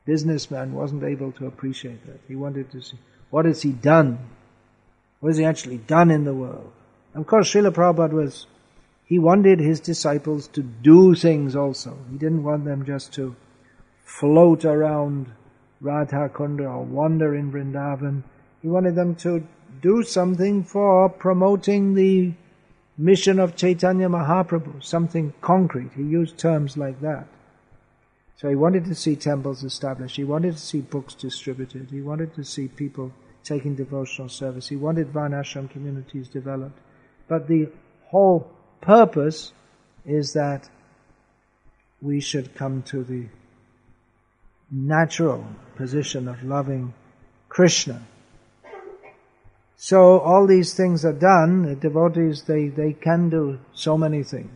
[0.05, 2.19] businessman wasn't able to appreciate that.
[2.27, 2.97] He wanted to see,
[3.29, 4.19] what has he done?
[5.19, 6.71] What has he actually done in the world?
[7.15, 8.47] Of course, Srila Prabhupada was,
[9.05, 11.97] he wanted his disciples to do things also.
[12.11, 13.35] He didn't want them just to
[14.03, 15.27] float around
[15.79, 18.23] Radha Kunda or wander in Vrindavan.
[18.61, 19.47] He wanted them to
[19.81, 22.33] do something for promoting the
[22.97, 25.91] mission of Chaitanya Mahaprabhu, something concrete.
[25.95, 27.27] He used terms like that.
[28.37, 30.15] So he wanted to see temples established.
[30.15, 31.89] He wanted to see books distributed.
[31.91, 33.11] He wanted to see people
[33.43, 34.67] taking devotional service.
[34.67, 36.79] He wanted Varnashram communities developed.
[37.27, 37.69] But the
[38.07, 39.53] whole purpose
[40.05, 40.69] is that
[42.01, 43.27] we should come to the
[44.71, 46.93] natural position of loving
[47.49, 48.01] Krishna.
[49.83, 54.51] So all these things are done, the devotees, they, they can do so many things.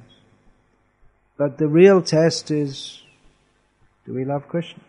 [1.36, 3.02] But the real test is,
[4.06, 4.84] do we love Krishna?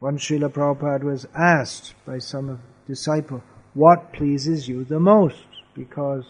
[0.00, 3.42] Once Srila Prabhupada was asked by some disciple,
[3.74, 5.44] what pleases you the most?
[5.74, 6.24] Because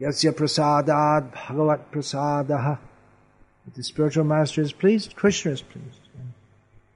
[0.00, 2.80] Yasya prasadad bhagavat prasadaha.
[3.72, 6.00] The spiritual master is pleased, Krishna is pleased.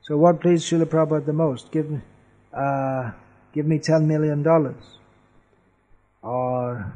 [0.03, 1.71] So what pleased Srila Prabhupada the most?
[1.71, 2.01] Give me,
[2.53, 3.13] uh,
[3.53, 4.83] give me ten million dollars.
[6.23, 6.93] Or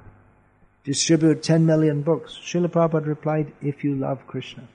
[0.85, 2.39] distribute ten million books.
[2.45, 4.69] Srila Prabhupada replied, if you love Krishna.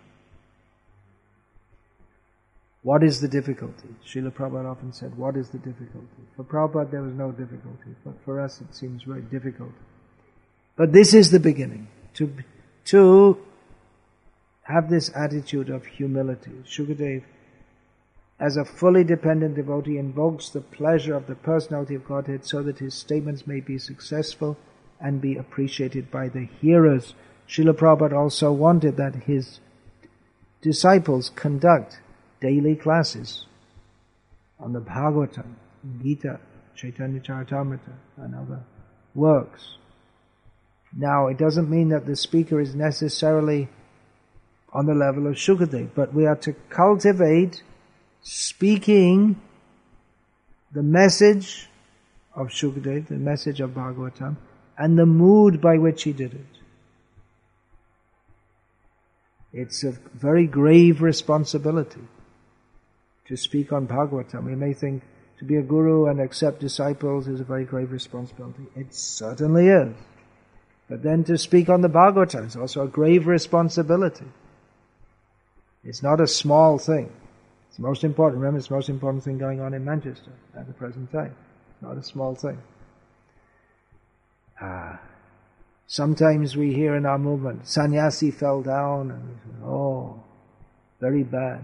[2.82, 3.89] What is the difficulty?
[4.07, 6.23] Srila Prabhupada often said, what is the difficulty?
[6.36, 9.73] For Prabhupada there was no difficulty, but for us it seems very difficult.
[10.75, 11.89] But this is the beginning.
[12.15, 12.34] To,
[12.86, 13.38] to
[14.63, 16.51] have this attitude of humility.
[16.65, 17.23] Shukadev
[18.40, 22.80] as a fully dependent devotee invokes the pleasure of the personality of Godhead so that
[22.80, 24.58] his statements may be successful
[25.00, 27.16] and be appreciated by the hearers.
[27.48, 29.60] Srila Prabhupada also wanted that his
[30.62, 32.00] disciples conduct
[32.40, 33.46] daily classes
[34.60, 35.56] on the Bhagavatam,
[36.02, 36.40] Gita,
[36.76, 38.64] Chaitanya Charitamrita, and other
[39.14, 39.76] works.
[40.96, 43.70] Now, it doesn't mean that the speaker is necessarily
[44.72, 47.64] on the level of Shukadev, but we are to cultivate
[48.22, 49.39] speaking
[50.72, 51.67] the message
[52.36, 54.38] of Shukadev, the message of Bhagavatam,
[54.78, 56.45] and the mood by which he did it.
[59.51, 62.07] It's a very grave responsibility
[63.26, 64.45] to speak on Bhagavatam.
[64.45, 65.03] We may think
[65.39, 68.67] to be a guru and accept disciples is a very grave responsibility.
[68.76, 69.95] It certainly is.
[70.88, 74.26] But then to speak on the Bhagavatam is also a grave responsibility.
[75.84, 77.11] It's not a small thing.
[77.80, 78.41] It's most important.
[78.41, 81.34] Remember, it's the most important thing going on in Manchester at the present time.
[81.80, 82.57] Not a small thing.
[84.59, 84.99] Ah.
[85.88, 90.21] Sometimes we hear in our movement, sannyasi fell down, and say, oh,
[90.99, 91.61] very bad.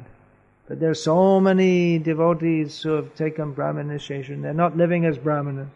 [0.69, 4.41] But there are so many devotees who have taken Brahman initiation.
[4.41, 5.67] They're not living as Brahmanas.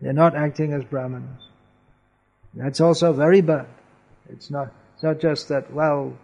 [0.00, 1.42] They're not acting as Brahmanas.
[2.54, 3.66] That's also very bad.
[4.30, 6.16] It's not, it's not just that, well,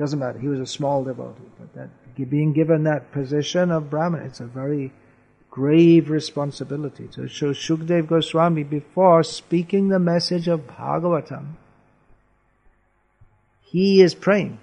[0.00, 0.38] doesn't matter.
[0.38, 1.90] He was a small devotee, but that
[2.30, 4.92] being given that position of Brahman, it's a very
[5.50, 7.08] grave responsibility.
[7.12, 11.56] So Shukdev Goswami, before speaking the message of Bhagavatam,
[13.60, 14.58] he is praying.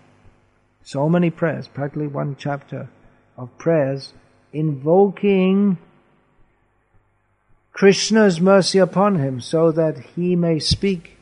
[0.84, 2.90] So many prayers, practically one chapter
[3.38, 4.14] of prayers,
[4.52, 5.78] invoking
[7.74, 11.18] Krishna's mercy upon him so that he may speak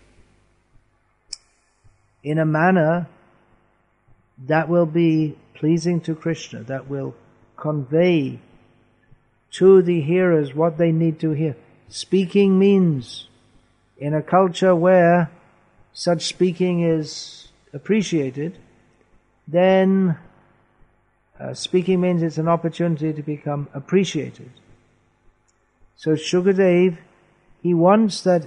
[2.24, 3.07] in a manner
[4.38, 7.15] that will be pleasing to Krishna, that will
[7.55, 8.39] convey
[9.51, 11.55] to the hearers what they need to hear.
[11.88, 13.27] Speaking means,
[13.97, 15.31] in a culture where
[15.93, 18.57] such speaking is appreciated,
[19.47, 20.17] then
[21.39, 24.49] uh, speaking means it's an opportunity to become appreciated.
[25.95, 26.97] So Shukadev,
[27.61, 28.45] he wants that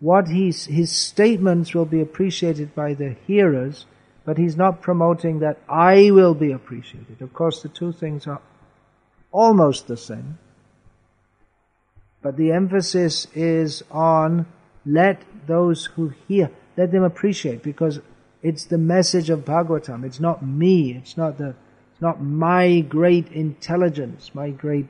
[0.00, 3.86] what he's, his statements will be appreciated by the hearers,
[4.24, 7.22] but he's not promoting that I will be appreciated.
[7.22, 8.40] Of course, the two things are
[9.32, 10.38] almost the same.
[12.22, 14.46] But the emphasis is on
[14.84, 18.00] let those who hear, let them appreciate because
[18.42, 20.04] it's the message of Bhagavatam.
[20.04, 20.92] It's not me.
[20.92, 21.54] It's not the,
[21.92, 24.88] it's not my great intelligence, my great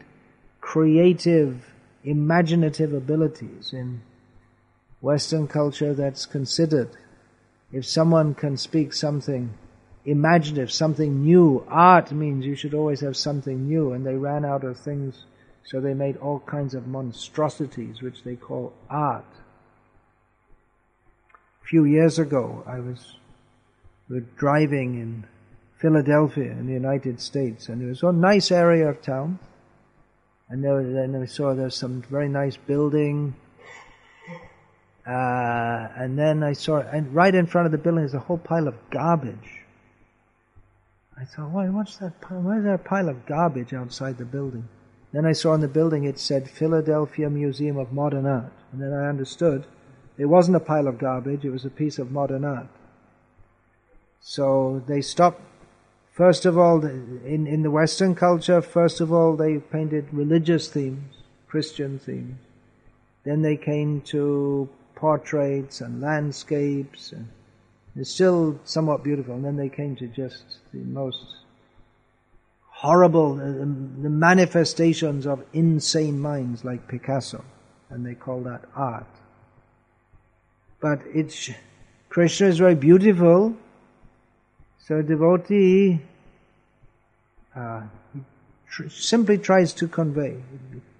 [0.60, 1.72] creative,
[2.04, 4.02] imaginative abilities in
[5.00, 6.90] Western culture that's considered.
[7.72, 9.54] If someone can speak something
[10.04, 14.64] imaginative, something new, art means you should always have something new, and they ran out
[14.64, 15.24] of things,
[15.62, 19.24] so they made all kinds of monstrosities, which they call art.
[21.62, 23.14] A few years ago, I was
[24.36, 25.26] driving in
[25.78, 29.38] Philadelphia in the United States, and it was a nice area of town.
[30.48, 33.36] And there, we saw there's some very nice building,
[35.10, 38.38] uh, and then I saw, and right in front of the building is a whole
[38.38, 39.64] pile of garbage.
[41.18, 42.12] I thought, why, what's that?
[42.30, 44.68] Why is there a pile of garbage outside the building?
[45.12, 48.52] Then I saw on the building it said Philadelphia Museum of Modern Art.
[48.70, 49.66] And then I understood
[50.16, 52.68] it wasn't a pile of garbage, it was a piece of modern art.
[54.20, 55.40] So they stopped,
[56.12, 61.16] first of all, in, in the Western culture, first of all, they painted religious themes,
[61.48, 62.36] Christian themes.
[63.24, 64.68] Then they came to
[65.00, 67.26] portraits and landscapes, and
[67.96, 69.34] it's still somewhat beautiful.
[69.34, 71.36] And then they came to just the most
[72.68, 77.42] horrible, the, the manifestations of insane minds like Picasso,
[77.88, 79.06] and they call that art.
[80.80, 81.50] But it's,
[82.10, 83.56] Krishna is very beautiful,
[84.86, 86.00] so devotee
[87.56, 87.82] uh,
[88.70, 90.36] tr- simply tries to convey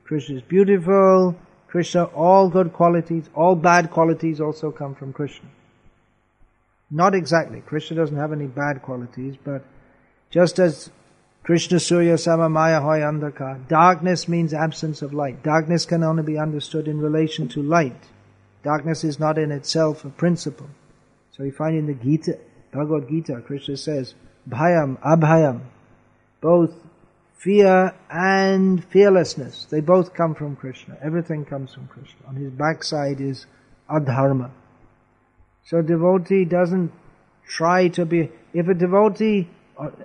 [0.05, 1.37] Krishna is beautiful,
[1.71, 5.49] Krishna, all good qualities, all bad qualities also come from Krishna.
[6.91, 7.61] Not exactly.
[7.61, 9.65] Krishna doesn't have any bad qualities, but
[10.31, 10.91] just as
[11.45, 15.45] Krishna Surya Sama Maya Hoy Andhaka, darkness means absence of light.
[15.45, 18.09] Darkness can only be understood in relation to light.
[18.65, 20.69] Darkness is not in itself a principle.
[21.31, 22.37] So we find in the Gita,
[22.73, 24.15] Bhagavad Gita, Krishna says,
[24.49, 25.61] Bhayam, Abhayam,
[26.41, 26.75] both
[27.41, 30.99] fear and fearlessness, they both come from Krishna.
[31.03, 32.27] Everything comes from Krishna.
[32.29, 33.47] On his backside is
[33.89, 34.51] adharma.
[35.65, 36.93] So devotee doesn't
[37.49, 39.49] try to be, if a devotee,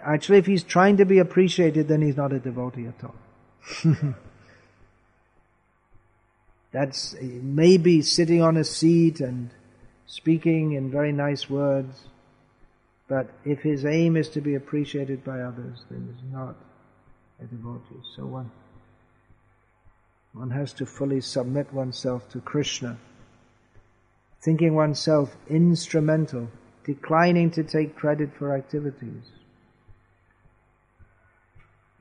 [0.01, 3.15] actually if he's trying to be appreciated, then he's not a devotee at all.
[6.71, 9.49] That's maybe sitting on a seat and
[10.07, 12.05] speaking in very nice words,
[13.09, 16.55] but if his aim is to be appreciated by others, then he's not
[17.41, 18.01] a devotee.
[18.15, 18.51] So one,
[20.33, 22.97] one has to fully submit oneself to Krishna,
[24.41, 26.49] thinking oneself instrumental,
[26.85, 29.23] declining to take credit for activities.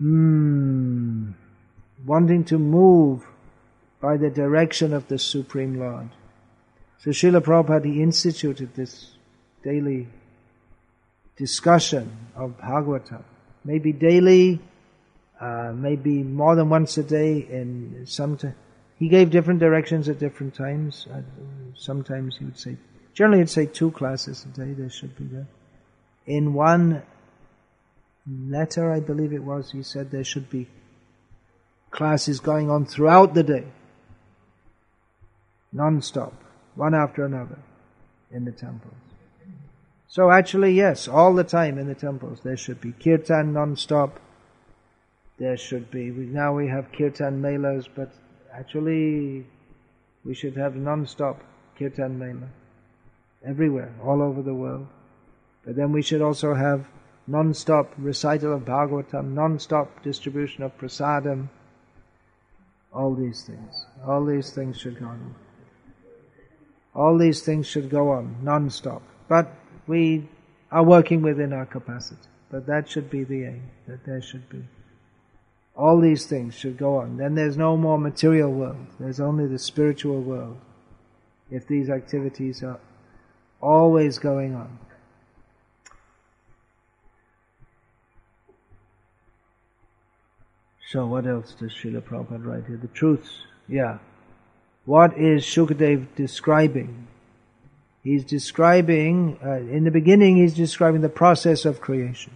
[0.00, 1.34] Mm,
[2.04, 3.24] wanting to move
[4.00, 6.10] by the direction of the Supreme Lord.
[6.98, 9.12] So Srila Prabhupada he instituted this
[9.62, 10.08] daily
[11.36, 13.22] discussion of Bhagavatam.
[13.64, 14.60] Maybe daily,
[15.44, 18.48] uh, maybe more than once a day in some t-
[18.98, 21.06] he gave different directions at different times.
[21.12, 21.20] Uh,
[21.76, 22.78] sometimes he would say,
[23.12, 25.46] generally he'd say two classes a day, there should be there.
[26.26, 27.02] In one
[28.26, 30.66] letter, I believe it was, he said there should be
[31.90, 33.66] classes going on throughout the day.
[35.72, 36.32] Non-stop,
[36.74, 37.58] one after another
[38.30, 38.94] in the temples.
[40.08, 44.20] So actually, yes, all the time in the temples there should be kirtan non-stop.
[45.38, 48.12] There should be, now we have kirtan melas, but
[48.52, 49.46] actually
[50.24, 51.40] we should have non-stop
[51.78, 52.48] kirtan mela.
[53.44, 54.86] Everywhere, all over the world.
[55.64, 56.86] But then we should also have
[57.26, 61.48] non-stop recital of Bhagavatam, non-stop distribution of prasadam,
[62.92, 63.86] all these things.
[64.06, 65.34] All these things should go on.
[66.94, 69.02] All these things should go on non-stop.
[69.28, 69.50] But
[69.86, 70.28] we
[70.70, 72.28] are working within our capacity.
[72.50, 74.62] But that should be the aim, that there should be.
[75.76, 77.16] All these things should go on.
[77.16, 78.86] Then there's no more material world.
[79.00, 80.56] There's only the spiritual world.
[81.50, 82.78] If these activities are
[83.60, 84.78] always going on.
[90.94, 92.76] So what else does Srila Prabhupada write here?
[92.76, 93.30] The truths.
[93.66, 93.98] Yeah.
[94.84, 97.08] What is Shukadev describing?
[98.04, 102.34] He's describing, uh, in the beginning he's describing the process of creation.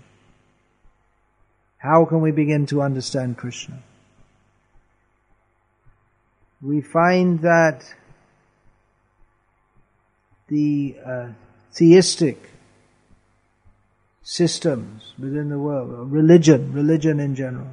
[1.78, 3.78] How can we begin to understand Krishna?
[6.60, 7.84] We find that
[10.48, 11.28] the uh,
[11.72, 12.50] theistic
[14.22, 17.68] systems within the world, religion, religion in general,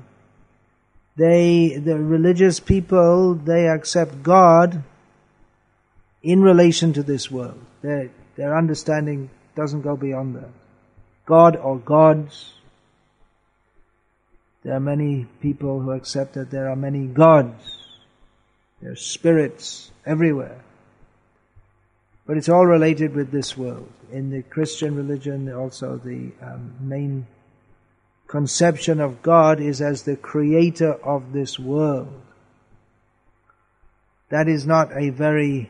[1.17, 4.83] they, the religious people, they accept God
[6.21, 7.59] in relation to this world.
[7.81, 10.49] Their, their understanding doesn't go beyond that.
[11.25, 12.53] God or gods.
[14.65, 17.61] There are many people who accept that there are many gods.
[18.81, 20.59] There are spirits everywhere.
[22.25, 23.87] But it's all related with this world.
[24.11, 27.27] In the Christian religion, also the um, main
[28.25, 32.19] conception of God is as the creator of this world.
[34.29, 35.69] That is not a very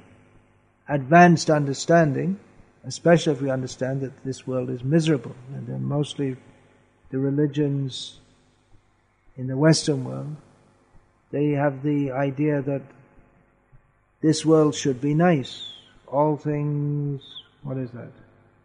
[0.87, 2.39] advanced understanding,
[2.85, 5.35] especially if we understand that this world is miserable.
[5.53, 6.37] And mostly
[7.09, 8.19] the religions
[9.37, 10.35] in the Western world,
[11.31, 12.81] they have the idea that
[14.21, 15.71] this world should be nice.
[16.07, 17.21] All things,
[17.63, 18.11] what is that?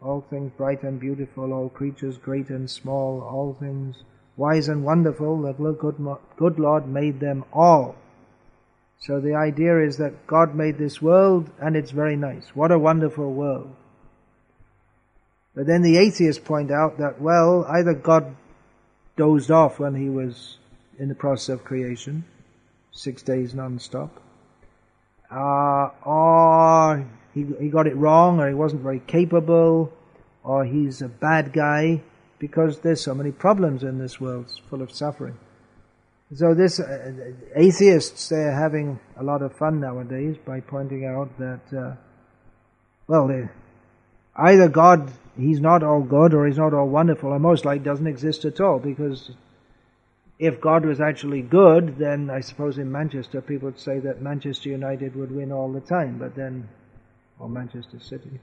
[0.01, 3.97] all things bright and beautiful, all creatures great and small, all things
[4.35, 5.97] wise and wonderful, that good,
[6.37, 7.95] good Lord made them all.
[8.99, 12.49] So the idea is that God made this world and it's very nice.
[12.55, 13.75] What a wonderful world.
[15.53, 18.35] But then the atheists point out that, well, either God
[19.17, 20.57] dozed off when he was
[21.01, 22.23] in the process of creation,
[22.91, 24.21] six days non-stop,
[25.31, 29.91] uh, or he, he got it wrong or he wasn't very capable
[30.43, 31.99] or he's a bad guy
[32.37, 35.35] because there's so many problems in this world it's full of suffering.
[36.35, 41.73] So this uh, atheists they're having a lot of fun nowadays by pointing out that
[41.75, 41.95] uh,
[43.07, 43.49] well they,
[44.35, 48.07] either God he's not all good or he's not all wonderful or most likely doesn't
[48.07, 49.31] exist at all because
[50.41, 54.69] if God was actually good then I suppose in Manchester people would say that Manchester
[54.69, 56.67] United would win all the time but then
[57.41, 58.39] or Manchester City.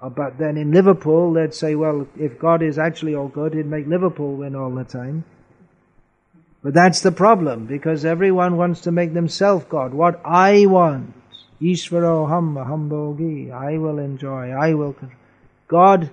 [0.00, 3.66] Uh, but then in Liverpool, they'd say, well, if God is actually all good, he'd
[3.66, 5.24] make Liverpool win all the time.
[6.62, 9.94] But that's the problem, because everyone wants to make themselves God.
[9.94, 11.14] What I want,
[11.60, 14.94] Ishvaro Ham Hambogi, I will enjoy, I will.
[15.68, 16.10] God,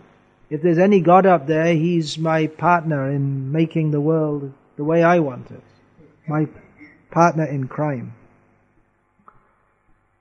[0.49, 5.03] if there's any God up there, he's my partner in making the world the way
[5.03, 5.63] I want it.
[6.27, 6.47] My
[7.11, 8.13] partner in crime.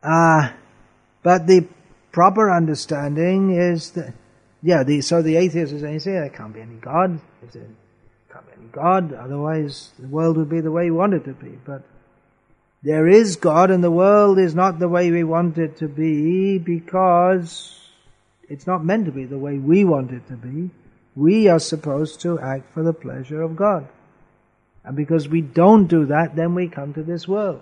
[0.03, 0.51] Uh,
[1.23, 1.67] but the
[2.11, 4.13] proper understanding is that,
[4.63, 7.21] yeah, the, so the atheist is saying, there can't be any God.
[7.53, 7.63] There
[8.33, 11.33] can't be any God, otherwise the world would be the way we want it to
[11.33, 11.59] be.
[11.65, 11.83] But
[12.83, 16.59] there is God and the world is not the way we want it to be
[16.59, 17.79] because
[18.49, 20.71] it's not meant to be the way we want it to be.
[21.15, 23.87] We are supposed to act for the pleasure of God.
[24.85, 27.61] And because we don't do that, then we come to this world.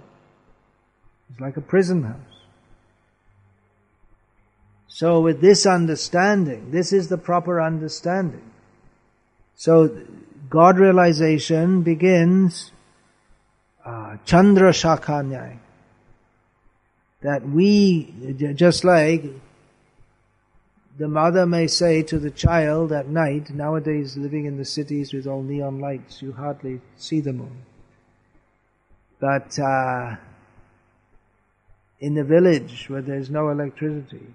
[1.31, 2.17] It's like a prison house.
[4.89, 8.51] So with this understanding, this is the proper understanding.
[9.55, 10.05] So
[10.49, 12.73] God realization begins
[13.85, 15.59] uh, Chandra Shakanyai.
[17.23, 19.25] That we, just like
[21.01, 25.27] the mother may say to the child at night, nowadays living in the cities with
[25.27, 27.63] all neon lights, you hardly see the moon.
[29.19, 30.17] But uh,
[32.01, 34.27] in the village where there's no electricity.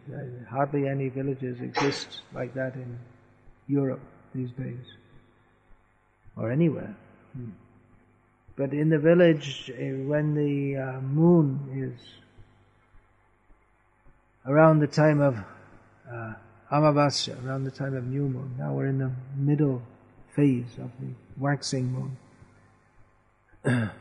[0.49, 2.97] Hardly any villages exist like that in
[3.68, 4.01] Europe
[4.34, 4.86] these days,
[6.36, 6.95] or anywhere.
[7.38, 7.51] Hmm.
[8.55, 12.01] But in the village, eh, when the uh, moon is
[14.47, 15.38] around the time of
[16.11, 16.34] uh,
[16.72, 19.82] Amavasya, around the time of new moon, now we're in the middle
[20.36, 22.18] phase of the waxing moon.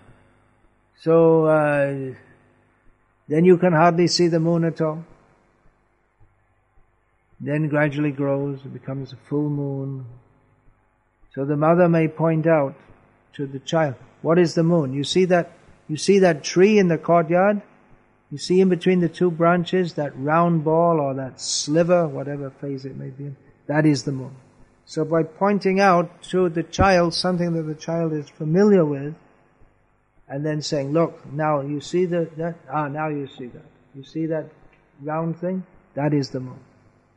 [1.00, 2.14] so, uh,
[3.28, 5.04] then you can hardly see the moon at all.
[7.40, 10.06] Then gradually grows, it becomes a full moon,
[11.34, 12.76] So the mother may point out
[13.34, 14.94] to the child, what is the moon?
[14.94, 15.52] You see that,
[15.88, 17.60] you see that tree in the courtyard?
[18.30, 22.84] You see in between the two branches that round ball or that sliver, whatever phase
[22.84, 24.34] it may be in, that is the moon.
[24.86, 29.14] So by pointing out to the child something that the child is familiar with,
[30.28, 33.64] and then saying, look, now you see the, that, ah, now you see that.
[33.94, 34.50] You see that
[35.02, 35.64] round thing?
[35.94, 36.58] That is the moon.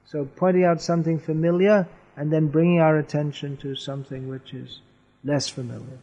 [0.05, 4.81] So pointing out something familiar and then bringing our attention to something which is
[5.23, 5.99] less familiar.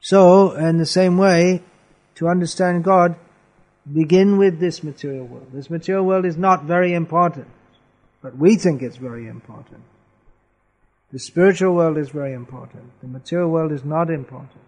[0.00, 1.62] So, in the same way,
[2.16, 3.16] to understand God,
[3.90, 5.48] begin with this material world.
[5.52, 7.48] This material world is not very important,
[8.22, 9.82] but we think it's very important.
[11.12, 12.84] The spiritual world is very important.
[13.00, 14.60] The material world is not important.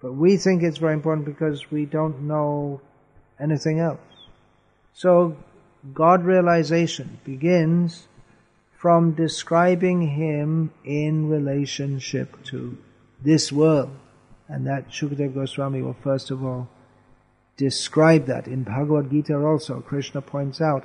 [0.00, 2.80] But we think it's very important because we don't know
[3.38, 4.00] anything else.
[4.92, 5.36] So,
[5.92, 8.06] God realization begins
[8.76, 12.78] from describing Him in relationship to
[13.22, 13.90] this world.
[14.48, 16.68] And that Shukadeva Goswami will first of all
[17.56, 18.46] describe that.
[18.46, 20.84] In Bhagavad Gita also, Krishna points out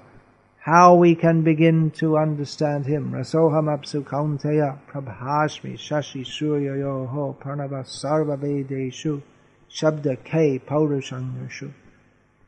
[0.60, 3.12] how we can begin to understand Him.
[3.12, 9.22] Rasoham apsu kaunteya prabhashmi shashi surya yoho pranava sarva vedeshu
[9.72, 11.72] shabda ke paurushangashu.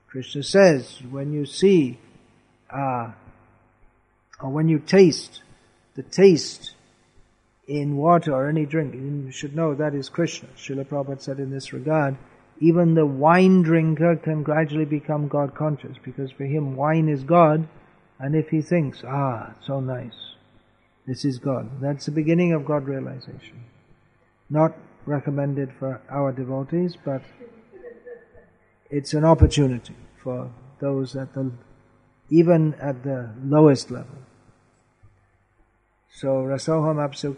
[0.07, 1.97] Krishna says, when you see,
[2.69, 3.11] uh,
[4.41, 5.41] or when you taste
[5.95, 6.75] the taste
[7.79, 10.49] in water or any drink, you should know that is Krishna.
[10.57, 12.17] Srila Prabhupada said in this regard,
[12.59, 17.67] even the wine drinker can gradually become God conscious because for him wine is God
[18.19, 20.35] and if he thinks, ah, so nice,
[21.07, 23.63] this is God, that's the beginning of God realization.
[24.49, 27.23] Not recommended for our devotees, but
[28.91, 31.51] it's an opportunity for those at the,
[32.29, 34.17] even at the lowest level.
[36.13, 37.35] So Rasoham Apsu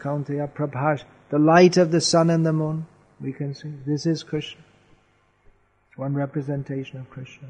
[0.53, 2.88] Prabhash, the light of the sun and the moon,
[3.21, 4.61] we can see this is Krishna.
[5.89, 7.49] It's one representation of Krishna.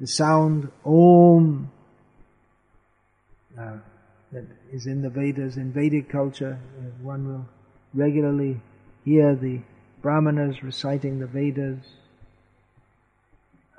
[0.00, 1.70] The sound Om
[3.58, 3.76] uh,
[4.32, 7.46] that is in the Vedas, in Vedic culture, uh, one will
[7.94, 8.60] regularly
[9.04, 9.60] hear the
[10.02, 11.84] Brahmanas reciting the Vedas.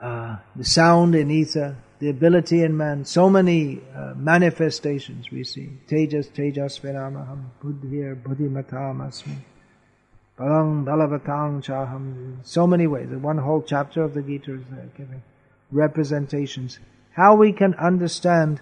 [0.01, 5.69] Uh, the sound in ether, the ability in man, so many uh, manifestations we see.
[5.87, 9.37] Tejas, Tejas, Vinamaham, Buddhir, Buddhimatam Asmi.
[10.37, 12.37] Balang, Balavatang, Chaham.
[12.43, 13.07] So many ways.
[13.09, 15.23] One whole chapter of the Gita is there giving
[15.71, 16.79] representations.
[17.11, 18.59] How we can understand,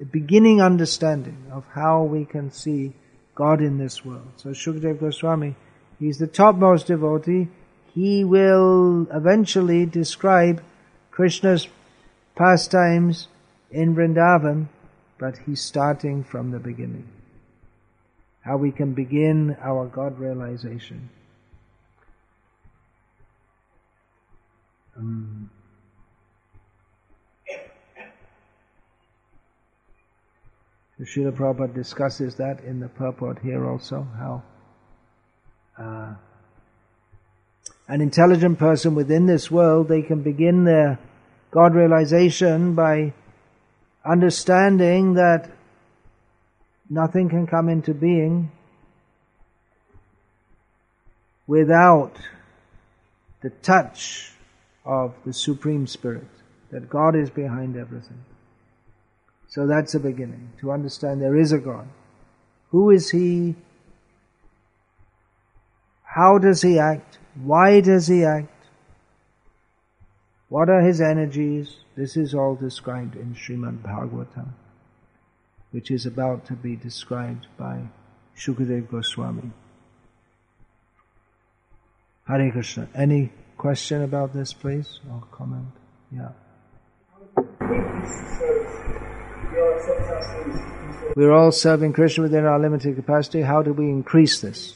[0.00, 2.92] a beginning understanding of how we can see
[3.34, 4.28] God in this world.
[4.36, 5.56] So Shukdev Goswami,
[5.98, 7.48] he's the topmost devotee.
[7.92, 10.62] He will eventually describe
[11.10, 11.66] Krishna's
[12.34, 13.28] pastimes
[13.70, 14.68] in Vrindavan,
[15.18, 17.08] but he's starting from the beginning.
[18.40, 21.10] How we can begin our God realization.
[24.96, 25.50] Um,
[31.00, 34.42] Srila Prabhupada discusses that in the purport here also, how
[35.78, 36.14] uh,
[37.88, 40.98] an intelligent person within this world, they can begin their
[41.50, 43.12] God realization by
[44.04, 45.50] understanding that
[46.88, 48.50] nothing can come into being
[51.46, 52.12] without
[53.42, 54.32] the touch
[54.84, 56.28] of the Supreme Spirit,
[56.70, 58.24] that God is behind everything.
[59.48, 61.88] So that's a beginning, to understand there is a God.
[62.70, 63.56] Who is He?
[66.04, 67.18] How does He act?
[67.34, 68.59] Why does He act?
[70.50, 71.76] What are his energies?
[71.96, 74.48] This is all described in Srimad Bhagavatam,
[75.70, 77.84] which is about to be described by
[78.36, 79.52] Shukadev Goswami.
[82.26, 82.88] Hare Krishna.
[82.96, 85.68] Any question about this, please, or comment?
[86.10, 86.30] Yeah.
[91.14, 93.42] We're all serving Krishna within our limited capacity.
[93.42, 94.74] How do we increase this?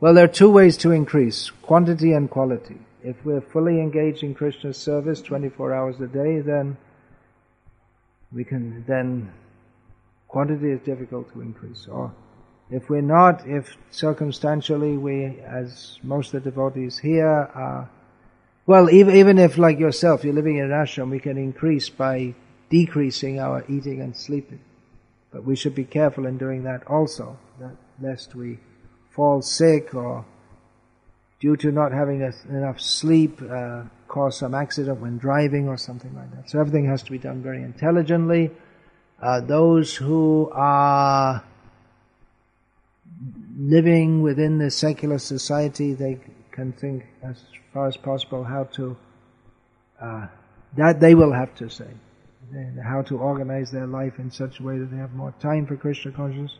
[0.00, 2.78] Well, there are two ways to increase quantity and quality.
[3.02, 6.76] If we're fully engaged in Krishna's service 24 hours a day, then
[8.32, 9.32] we can, then
[10.28, 11.86] quantity is difficult to increase.
[11.90, 12.12] Or
[12.70, 17.90] if we're not, if circumstantially we, as most of the devotees here are,
[18.66, 22.34] well, even, even if like yourself, you're living in an ashram, we can increase by
[22.68, 24.60] decreasing our eating and sleeping.
[25.32, 28.58] But we should be careful in doing that also, that lest we
[29.10, 30.24] fall sick or
[31.40, 36.30] due to not having enough sleep, uh, cause some accident when driving or something like
[36.34, 36.50] that.
[36.50, 38.50] So everything has to be done very intelligently.
[39.20, 41.42] Uh, those who are
[43.56, 46.18] living within the secular society, they
[46.50, 48.96] can think as far as possible how to,
[50.00, 50.26] uh,
[50.76, 51.88] that they will have to say,
[52.82, 55.76] how to organize their life in such a way that they have more time for
[55.76, 56.58] Krishna consciousness.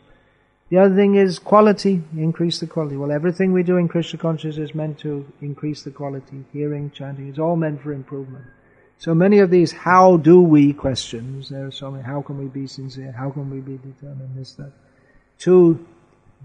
[0.71, 2.97] The other thing is quality, increase the quality.
[2.97, 6.45] Well, everything we do in Krishna consciousness is meant to increase the quality.
[6.53, 8.45] Hearing, chanting, it's all meant for improvement.
[8.97, 12.47] So many of these how do we questions, there are so many, how can we
[12.47, 14.73] be sincere, how can we be determined, this, that.
[15.39, 15.85] Two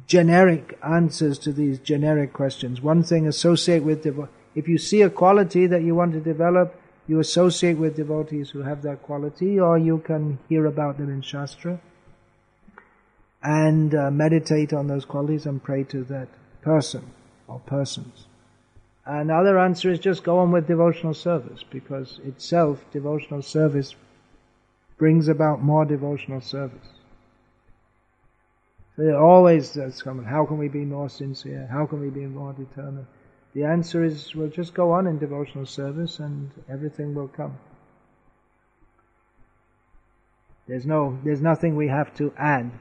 [0.07, 2.81] generic answers to these generic questions.
[2.81, 6.81] One thing, associate with, devo- if you see a quality that you want to develop,
[7.07, 11.21] you associate with devotees who have that quality, or you can hear about them in
[11.21, 11.79] Shastra
[13.45, 16.27] and uh, meditate on those qualities and pray to that
[16.63, 17.11] person
[17.47, 18.25] or persons.
[19.05, 23.93] Another answer is just go on with devotional service because itself, devotional service
[24.97, 26.87] brings about more devotional service.
[28.97, 31.67] There always that's coming, how can we be more sincere?
[31.69, 33.05] How can we be more determined?
[33.53, 37.59] The answer is we'll just go on in devotional service and everything will come.
[40.67, 42.71] There's no, there's nothing we have to add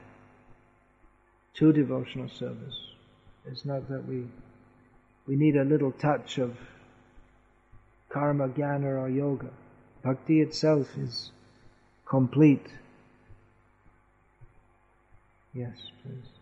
[1.57, 2.91] to devotional service.
[3.45, 4.25] It's not that we
[5.27, 6.55] we need a little touch of
[8.09, 9.49] karma, jnana, or yoga.
[10.03, 11.31] Bhakti itself is
[12.05, 12.67] complete.
[15.53, 16.35] Yes, please.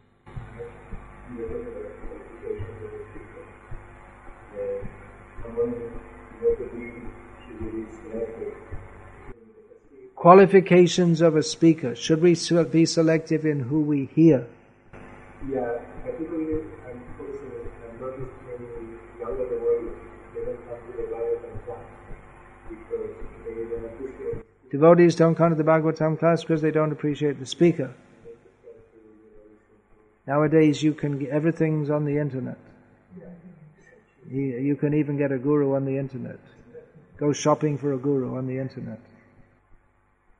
[10.15, 11.95] Qualifications of a speaker.
[11.95, 12.35] Should we
[12.71, 14.47] be selective in who we hear?
[15.49, 17.51] Yeah, particularly I'm noticing
[17.83, 19.91] I'm noticing many younger devotees,
[20.33, 21.85] they don't come to the Bhagavatam class
[22.69, 23.09] because
[23.45, 24.71] they don't appreciate.
[24.71, 27.93] Devotees don't come to the Bhagavatam class because they don't appreciate the speaker.
[30.25, 32.57] Nowadays, you can get, everything's on the internet.
[34.29, 36.39] You, you can even get a guru on the internet.
[37.17, 38.99] Go shopping for a guru on the internet.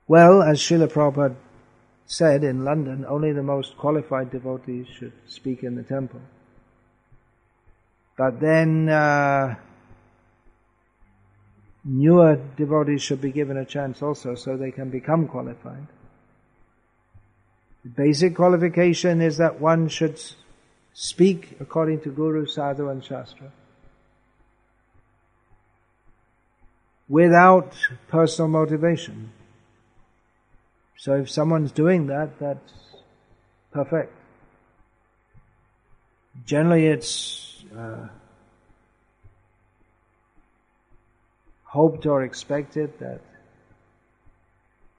[0.07, 1.35] Well, as Srila Prabhupada
[2.05, 6.21] said in London, only the most qualified devotees should speak in the temple.
[8.17, 9.55] But then uh,
[11.83, 15.87] newer devotees should be given a chance also so they can become qualified.
[17.83, 20.21] The basic qualification is that one should
[20.93, 23.51] speak according to Guru, Sadhu and Shastra.
[27.09, 27.75] Without
[28.07, 29.31] personal motivation.
[31.03, 32.73] So if someone's doing that, that's
[33.73, 34.13] perfect.
[36.45, 38.07] Generally it's uh,
[41.65, 43.19] hoped or expected that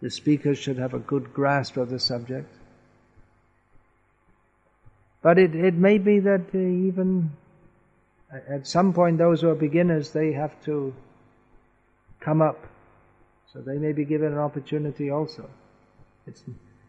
[0.02, 2.54] the speaker should have a good grasp of the subject.
[5.22, 7.30] But it, it may be that even
[8.30, 10.94] at some point those who are beginners, they have to
[12.20, 12.62] come up.
[13.54, 15.48] So they may be given an opportunity also.
[16.26, 16.42] It's,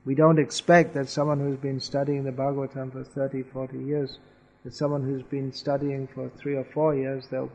[0.06, 4.20] we don't expect that someone who's been studying the Bhagavatam for 30, 40 years,
[4.64, 7.52] that someone who's been studying for three or four years, they'll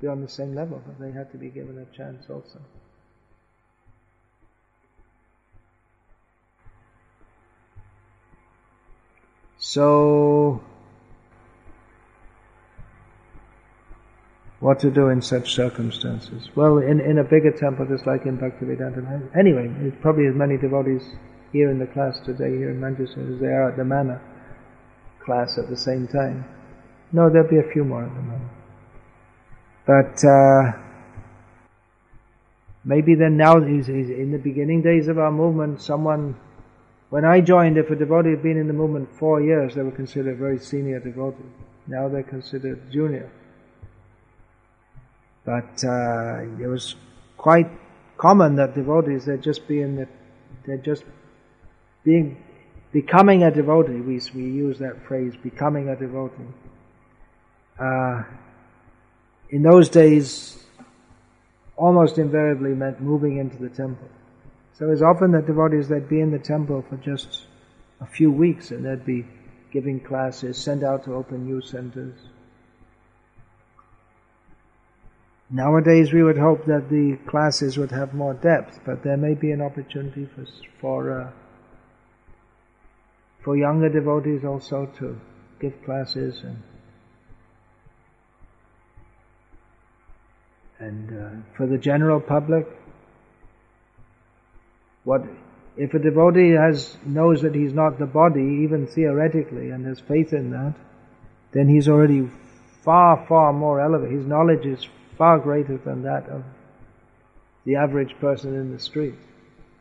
[0.00, 2.58] be on the same level, but they have to be given a chance also.
[9.58, 10.62] So,
[14.60, 16.50] what to do in such circumstances?
[16.54, 19.34] Well, in, in a bigger temple, just like in Bhaktivedanta.
[19.36, 21.02] Anyway, there's probably as many devotees
[21.52, 24.20] here in the class today, here in Manchester, as there are at the Manor
[25.24, 26.44] class at the same time.
[27.12, 28.50] No, there'll be a few more at the Manor.
[29.86, 30.78] But uh,
[32.84, 36.36] maybe then now, in the beginning days of our movement, someone,
[37.08, 39.90] when I joined, if a devotee had been in the movement four years, they were
[39.90, 41.48] considered very senior devotee.
[41.86, 43.30] Now they're considered junior.
[45.44, 46.96] But uh, it was
[47.36, 47.70] quite
[48.18, 50.08] common that devotees, they'd just be in the,
[50.66, 51.04] they'd just
[52.04, 52.42] being,
[52.92, 56.52] becoming a devotee, we, we use that phrase, becoming a devotee.
[57.78, 58.22] Uh,
[59.48, 60.62] in those days,
[61.76, 64.08] almost invariably meant moving into the temple.
[64.74, 67.46] So it was often that devotees, they'd be in the temple for just
[68.00, 69.26] a few weeks and they'd be
[69.72, 72.18] giving classes, sent out to open new centers.
[75.50, 79.50] Nowadays we would hope that the classes would have more depth, but there may be
[79.50, 80.46] an opportunity for,
[80.80, 81.30] for uh,
[83.42, 85.18] for younger devotees also to
[85.60, 86.62] give classes and
[90.78, 92.66] and uh, for the general public
[95.04, 95.22] what
[95.76, 100.32] if a devotee has knows that he's not the body even theoretically and has faith
[100.32, 100.74] in that
[101.52, 102.28] then he's already
[102.82, 104.18] far, far more elevated.
[104.18, 104.86] His knowledge is
[105.20, 106.42] far greater than that of
[107.66, 109.16] the average person in the street.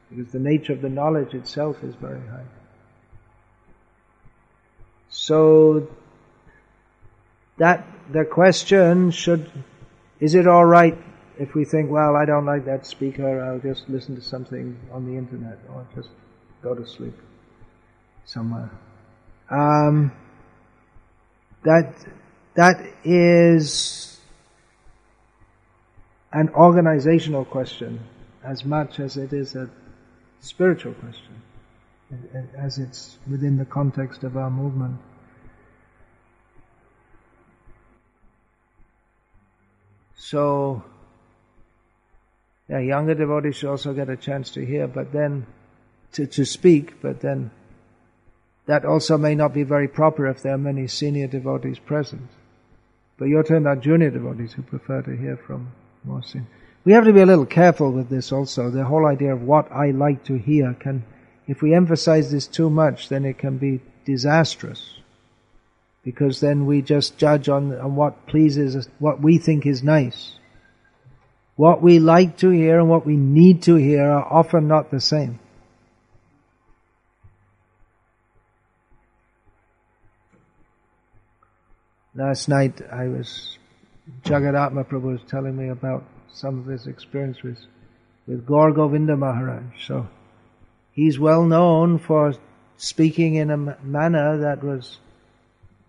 [0.10, 2.44] Because the nature of the knowledge itself is very high.
[5.08, 5.88] So,
[7.58, 9.50] that, the question should,
[10.20, 10.98] is it alright
[11.38, 15.06] if we think, well, I don't like that speaker, I'll just listen to something on
[15.06, 16.10] the internet or just
[16.62, 17.18] go to sleep
[18.26, 18.70] somewhere.
[19.50, 20.12] Um,
[21.64, 21.96] that
[22.56, 22.76] that
[23.06, 24.09] is
[26.32, 28.00] an organizational question
[28.44, 29.70] as much as it is a
[30.42, 31.42] spiritual question,
[32.58, 34.98] as it's within the context of our movement.
[40.16, 40.84] So,
[42.70, 45.48] yeah, younger devotees should also get a chance to hear, but then
[46.14, 47.52] to, to speak, but then
[48.68, 52.30] that also may not be very proper if there are many senior devotees present.
[53.18, 55.72] But you're talking about junior devotees who prefer to hear from
[56.10, 56.48] more senior.
[56.84, 58.70] We have to be a little careful with this also.
[58.70, 61.04] The whole idea of what I like to hear can,
[61.48, 65.00] if we emphasize this too much, then it can be disastrous.
[66.04, 70.34] Because then we just judge on, on what pleases, us, what we think is nice.
[71.56, 75.02] What we like to hear and what we need to hear are often not the
[75.02, 75.40] same.
[82.16, 83.59] Last night I was,
[84.24, 87.60] Jagadatma Prabhu was telling me about some of his experience with,
[88.28, 89.86] with Gaur Govinda Maharaj.
[89.86, 90.08] So
[90.92, 92.36] he's well known for
[92.78, 95.00] speaking in a manner that was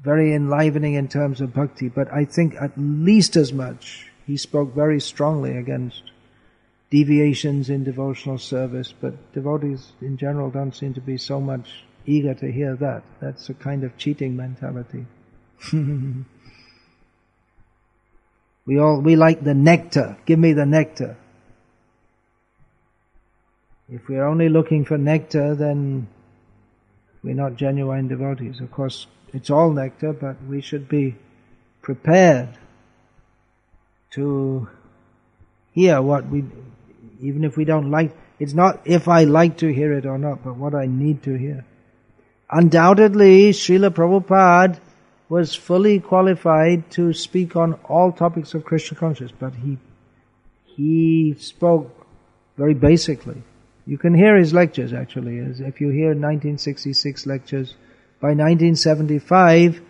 [0.03, 4.75] very enlivening in terms of bhakti, but I think at least as much he spoke
[4.75, 6.11] very strongly against
[6.91, 12.35] deviations in devotional service, but devotees in general don't seem to be so much eager
[12.35, 13.03] to hear that.
[13.21, 15.07] That's a kind of cheating mentality.
[18.67, 20.17] we all, we like the nectar.
[20.27, 21.17] Give me the nectar.
[23.89, 26.09] If we're only looking for nectar, then
[27.23, 28.61] we're not genuine devotees.
[28.61, 31.17] Of course, it's all nectar, but we should be
[31.83, 32.51] prepared
[34.13, 34.69] to
[35.73, 36.45] hear what we,
[37.21, 40.45] even if we don't like, it's not if I like to hear it or not,
[40.45, 41.65] but what I need to hear.
[42.51, 44.79] Undoubtedly, Srila Prabhupada
[45.31, 49.79] was fully qualified to speak on all topics of Krishna consciousness, but he
[50.65, 52.07] he spoke
[52.59, 53.41] very basically.
[53.87, 57.77] You can hear his lectures actually, if you hear 1966 lectures.
[58.21, 59.81] By 1975,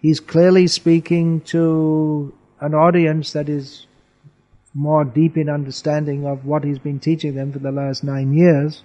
[0.00, 3.86] he's clearly speaking to an audience that is
[4.74, 8.82] more deep in understanding of what he's been teaching them for the last nine years.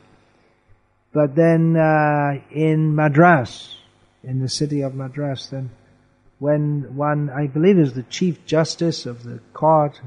[1.14, 3.78] But then uh, in Madras,
[4.24, 5.72] in the city of Madras, then
[6.44, 10.02] when one, I believe is the Chief Justice of the court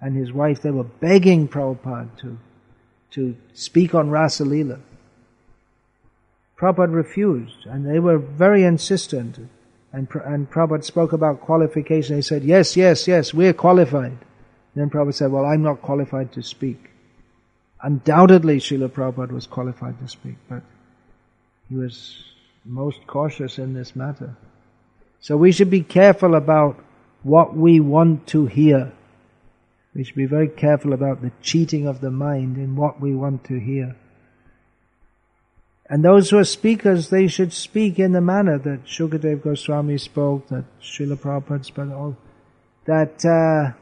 [0.00, 2.36] and his wife, they were begging Prabhupada to,
[3.12, 4.80] to speak on Rasalila.
[6.58, 9.38] Prabhupada refused, and they were very insistent.
[9.92, 12.16] And, and Prabhupada spoke about qualification.
[12.16, 14.18] He said, yes, yes, yes, we're qualified.
[14.74, 16.90] Then Prabhupada said, well, I'm not qualified to speak.
[17.80, 20.64] Undoubtedly, Srila Prabhupada was qualified to speak, but
[21.68, 22.16] he was
[22.64, 24.34] most cautious in this matter.
[25.22, 26.78] So we should be careful about
[27.22, 28.92] what we want to hear.
[29.94, 33.44] We should be very careful about the cheating of the mind in what we want
[33.44, 33.94] to hear.
[35.88, 40.48] And those who are speakers, they should speak in the manner that Shukadev Goswami spoke,
[40.48, 42.16] that Srila Prabhupada spoke, all,
[42.86, 43.78] that uh,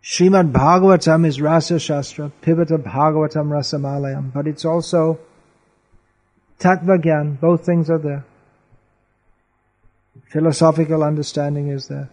[0.00, 5.18] Srimad Bhagavatam is Rasa Shastra, Pibata Bhagavatam Rasamalayam, but it's also
[6.60, 8.24] Tattva both things are there.
[10.28, 12.10] Philosophical understanding is there.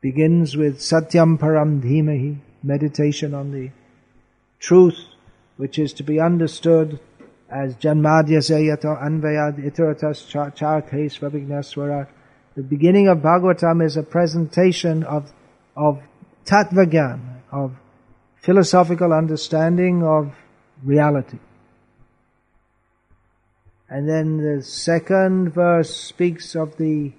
[0.00, 3.70] Begins with Satyam Param Dhimahi, meditation on the
[4.60, 4.98] truth,
[5.56, 7.00] which is to be understood
[7.50, 10.24] as Janmadya Sayato Anvayad Iteratas
[10.54, 12.08] Charkhes Vavignaswarat.
[12.54, 15.32] The beginning of Bhagavatam is a presentation of,
[15.76, 16.00] of
[16.44, 17.20] Tattvagyan,
[17.50, 17.72] of
[18.36, 20.32] philosophical understanding of
[20.84, 21.38] reality.
[23.90, 27.12] And then the second verse speaks of the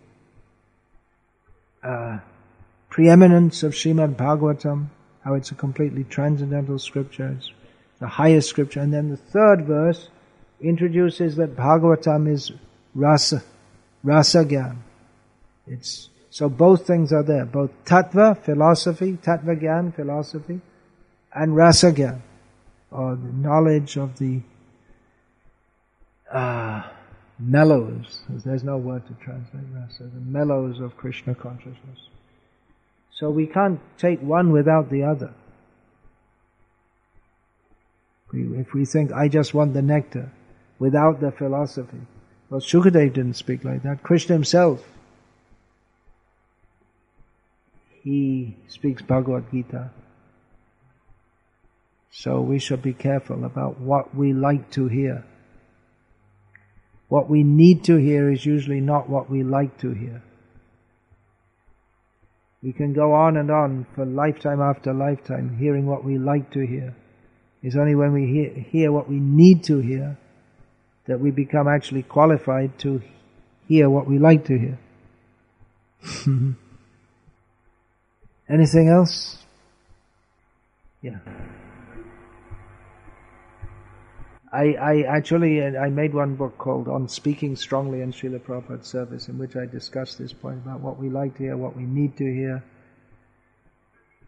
[1.83, 2.19] uh,
[2.89, 4.87] preeminence of Srimad Bhagavatam,
[5.23, 7.51] how it's a completely transcendental scripture, it's
[7.99, 8.81] the highest scripture.
[8.81, 10.09] And then the third verse
[10.61, 12.51] introduces that Bhagavatam is
[12.93, 13.43] rasa,
[14.05, 14.77] rasagyan.
[15.65, 20.61] It's, so both things are there, both tattva, philosophy, tattva philosophy,
[21.33, 22.19] and rasagyan,
[22.91, 24.41] or the knowledge of the
[26.31, 26.83] uh,
[27.37, 28.21] mellows.
[28.29, 30.03] There's no word to translate rasa.
[30.03, 31.99] The mellows of Krishna consciousness.
[33.11, 35.33] So we can't take one without the other.
[38.31, 40.31] If we think, I just want the nectar,
[40.77, 42.01] without the philosophy.
[42.49, 44.03] Well, Shukadev didn't speak like that.
[44.03, 44.83] Krishna himself,
[48.03, 49.89] he speaks Bhagavad Gita.
[52.11, 55.23] So we should be careful about what we like to hear.
[57.09, 60.21] What we need to hear is usually not what we like to hear.
[62.61, 66.65] We can go on and on for lifetime after lifetime hearing what we like to
[66.65, 66.95] hear.
[67.63, 70.17] It's only when we hear, hear what we need to hear
[71.07, 73.01] that we become actually qualified to
[73.67, 74.77] hear what we like to hear.
[78.49, 79.37] Anything else?
[81.01, 81.17] Yeah.
[84.51, 88.87] I, I actually uh, I made one book called On Speaking Strongly in Srila Prabhupada's
[88.87, 91.83] Service in which I discuss this point about what we like to hear, what we
[91.83, 92.63] need to hear,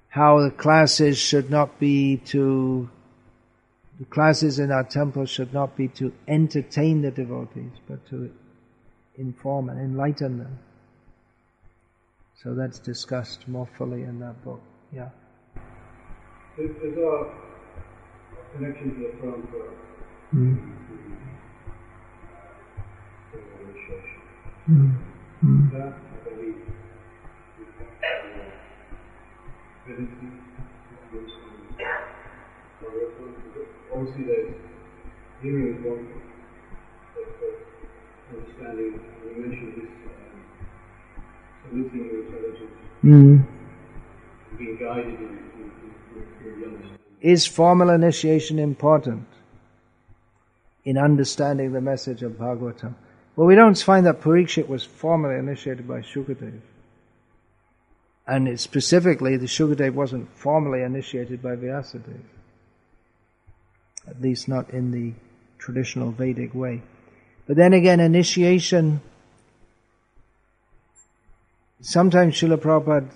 [0.09, 2.89] how the classes should not be to
[3.99, 8.31] the classes in our temple should not be to entertain the devotees, but to
[9.15, 10.59] inform and enlighten them.
[12.41, 14.61] So that's discussed more fully in that book.
[14.91, 15.09] Yeah.
[16.57, 17.31] Is a
[18.57, 19.45] connection to the front
[20.33, 20.57] Mm.
[24.69, 24.95] Mm.
[25.43, 25.71] Mm.
[25.71, 26.55] That, I believe,
[33.93, 34.55] obviously there's
[35.41, 36.07] hearing is one
[37.15, 40.41] but understanding, you mentioned this um,
[41.69, 43.43] saluting your intelligence, Mm.
[44.57, 45.71] being guided in, in,
[46.15, 46.97] in, in the understanding.
[47.21, 49.25] Is formal initiation important
[50.83, 52.95] in understanding the message of Bhagavatam?
[53.35, 56.59] Well, we don't find that Parikshit was formally initiated by Shukadev.
[58.27, 62.19] And specifically, the Shukadev wasn't formally initiated by Vyasadeva.
[64.07, 65.13] At least not in the
[65.57, 66.81] traditional Vedic way.
[67.47, 69.01] But then again, initiation,
[71.81, 73.11] sometimes Srila Prabhupada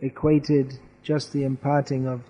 [0.00, 2.22] equated just the imparting of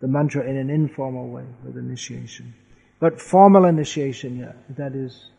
[0.00, 2.54] the mantra in an informal way with initiation.
[3.02, 5.30] But formal initiation, yeah, that is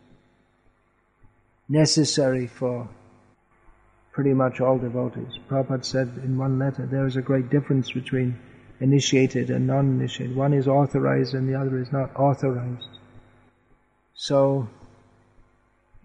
[1.70, 2.90] necessary for
[4.12, 5.40] pretty much all devotees.
[5.50, 8.38] Prabhupada said in one letter, there is a great difference between
[8.82, 10.36] initiated and non-initiated.
[10.36, 13.00] One is authorized and the other is not authorized.
[14.14, 14.68] So,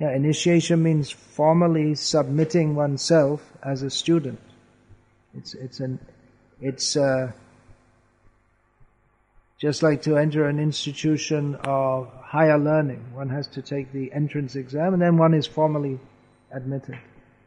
[0.00, 4.38] yeah, initiation means formally submitting oneself as a student.
[5.34, 5.98] It's, it's an,
[6.60, 7.32] it's, uh,
[9.58, 13.04] just like to enter an institution of higher learning.
[13.12, 15.98] One has to take the entrance exam and then one is formally
[16.52, 16.98] admitted.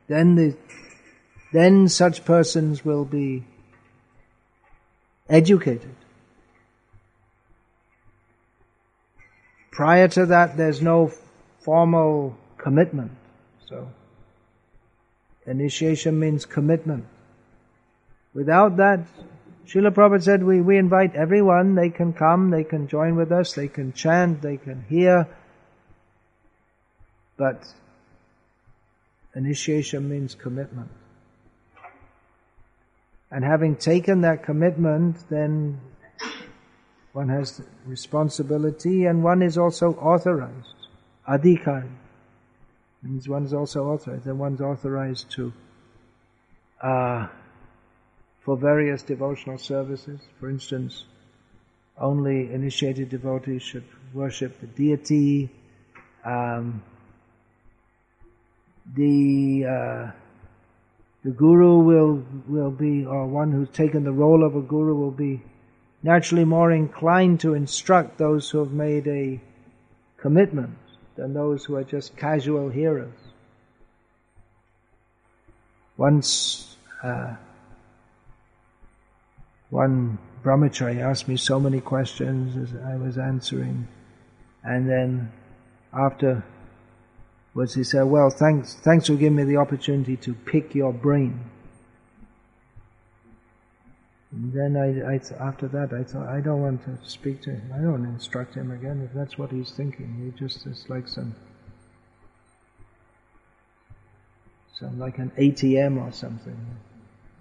[0.08, 0.58] Then the,
[1.54, 3.46] then such persons will be
[5.30, 5.96] educated.
[9.72, 11.14] Prior to that, there's no
[11.60, 13.12] formal commitment.
[13.66, 13.88] So,
[15.48, 17.06] initiation means commitment.
[18.34, 19.00] Without that,
[19.72, 23.54] Srila Prabhupada said, we, we invite everyone, they can come, they can join with us,
[23.54, 25.26] they can chant, they can hear,
[27.38, 27.64] but
[29.34, 30.90] initiation means commitment.
[33.32, 35.80] And having taken that commitment, then
[37.14, 40.76] one has responsibility and one is also authorized.
[41.30, 41.90] Adhikari
[43.04, 45.54] means one is also authorized, and one's authorized to
[46.82, 47.28] uh,
[48.44, 50.20] for various devotional services.
[50.40, 51.06] For instance,
[51.98, 55.50] only initiated devotees should worship the deity.
[56.26, 56.84] Um,
[58.96, 60.12] the uh,
[61.24, 65.12] the guru will will be, or one who's taken the role of a guru will
[65.12, 65.42] be
[66.04, 69.40] naturally more inclined to instruct those who have made a
[70.18, 70.78] commitment
[71.16, 73.14] than those who are just casual hearers.
[75.98, 77.36] Once, uh,
[79.72, 83.88] one brahmachari asked me so many questions as I was answering,
[84.64, 85.32] and then
[85.92, 86.44] after
[87.54, 91.40] was he said, well, thanks, thanks for giving me the opportunity to pick your brain.
[94.32, 97.74] And then I, I, after that, I thought, I don't want to speak to him.
[97.76, 100.32] I don't instruct him again if that's what he's thinking.
[100.34, 101.36] He just is like some,
[104.80, 106.58] some like an ATM or something.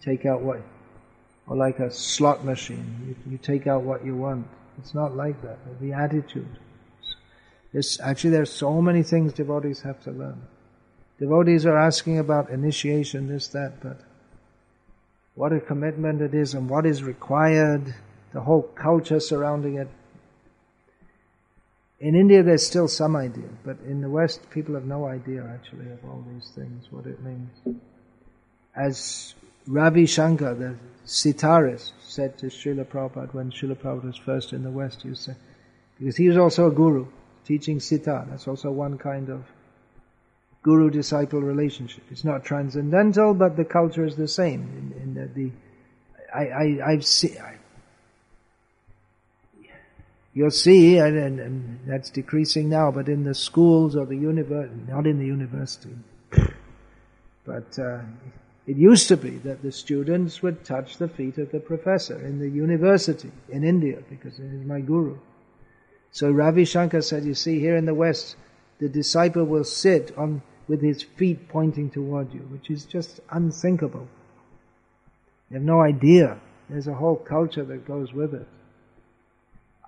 [0.02, 0.60] Take out what,
[1.46, 3.16] or like a slot machine.
[3.26, 4.46] You, you take out what you want.
[4.78, 5.58] It's not like that.
[5.80, 6.58] The attitude.
[7.72, 10.42] There's, actually, there are so many things devotees have to learn.
[11.18, 14.00] Devotees are asking about initiation, this, that, but
[15.34, 17.94] what a commitment it is and what is required,
[18.32, 19.88] the whole culture surrounding it.
[22.00, 25.90] In India, there's still some idea, but in the West, people have no idea actually
[25.90, 27.50] of all these things, what it means.
[28.74, 29.34] As
[29.66, 30.76] Ravi Shankar, the
[31.10, 35.36] sitarist, said to Srila Prabhupada when Srila Prabhupada was first in the West, he said,
[35.98, 37.06] because he was also a guru,
[37.44, 38.26] teaching sitar.
[38.30, 39.44] That's also one kind of
[40.62, 42.04] guru-disciple relationship.
[42.10, 44.94] It's not transcendental, but the culture is the same.
[44.94, 45.50] In, in the, the
[46.32, 47.36] I, I, have seen,
[50.32, 54.76] you'll see, and, and, and, that's decreasing now, but in the schools or the university,
[54.88, 55.96] not in the university,
[57.44, 57.98] but uh,
[58.70, 62.38] it used to be that the students would touch the feet of the professor in
[62.38, 65.18] the university in India, because he is my guru.
[66.12, 68.36] So Ravi Shankar said, you see, here in the West,
[68.78, 74.06] the disciple will sit on with his feet pointing toward you, which is just unthinkable.
[75.50, 76.38] You have no idea.
[76.68, 78.46] There's a whole culture that goes with it.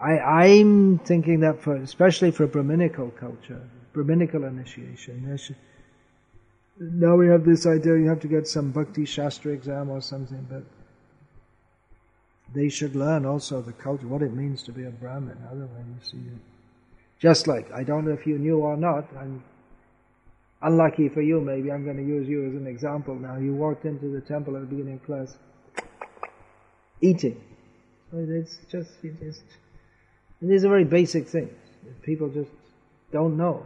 [0.01, 5.55] I, I'm thinking that for, especially for Brahminical culture, Brahminical initiation, should,
[6.79, 10.47] now we have this idea you have to get some Bhakti Shastri exam or something,
[10.51, 10.63] but
[12.55, 15.39] they should learn also the culture, what it means to be a Brahmin.
[15.51, 16.31] Otherwise, you see,
[17.19, 19.43] just like, I don't know if you knew or not, I'm
[20.63, 23.37] unlucky for you maybe, I'm going to use you as an example now.
[23.37, 25.37] You walked into the temple at the beginning of class,
[27.01, 27.41] eating.
[28.13, 29.43] It's just, it's just,
[30.41, 31.53] these are very basic things.
[32.03, 32.51] People just
[33.13, 33.65] don't know.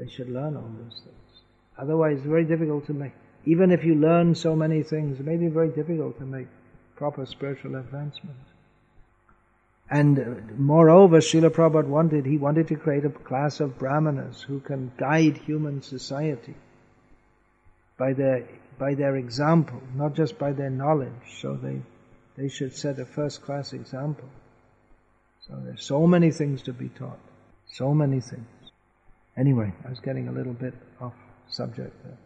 [0.00, 1.42] They should learn all those things.
[1.76, 3.12] Otherwise, it's very difficult to make.
[3.44, 6.46] Even if you learn so many things, it may be very difficult to make
[6.96, 8.38] proper spiritual advancement.
[9.90, 10.24] And uh,
[10.56, 15.36] moreover, Srila Prabhupada wanted, he wanted to create a class of brahmanas who can guide
[15.36, 16.54] human society
[17.98, 18.48] by their,
[18.78, 21.40] by their example, not just by their knowledge.
[21.42, 21.82] So they,
[22.38, 24.28] they should set a first class example.
[25.46, 27.18] So there's so many things to be taught.
[27.66, 28.46] So many things.
[29.36, 31.14] Anyway, I was getting a little bit off
[31.48, 32.18] subject there.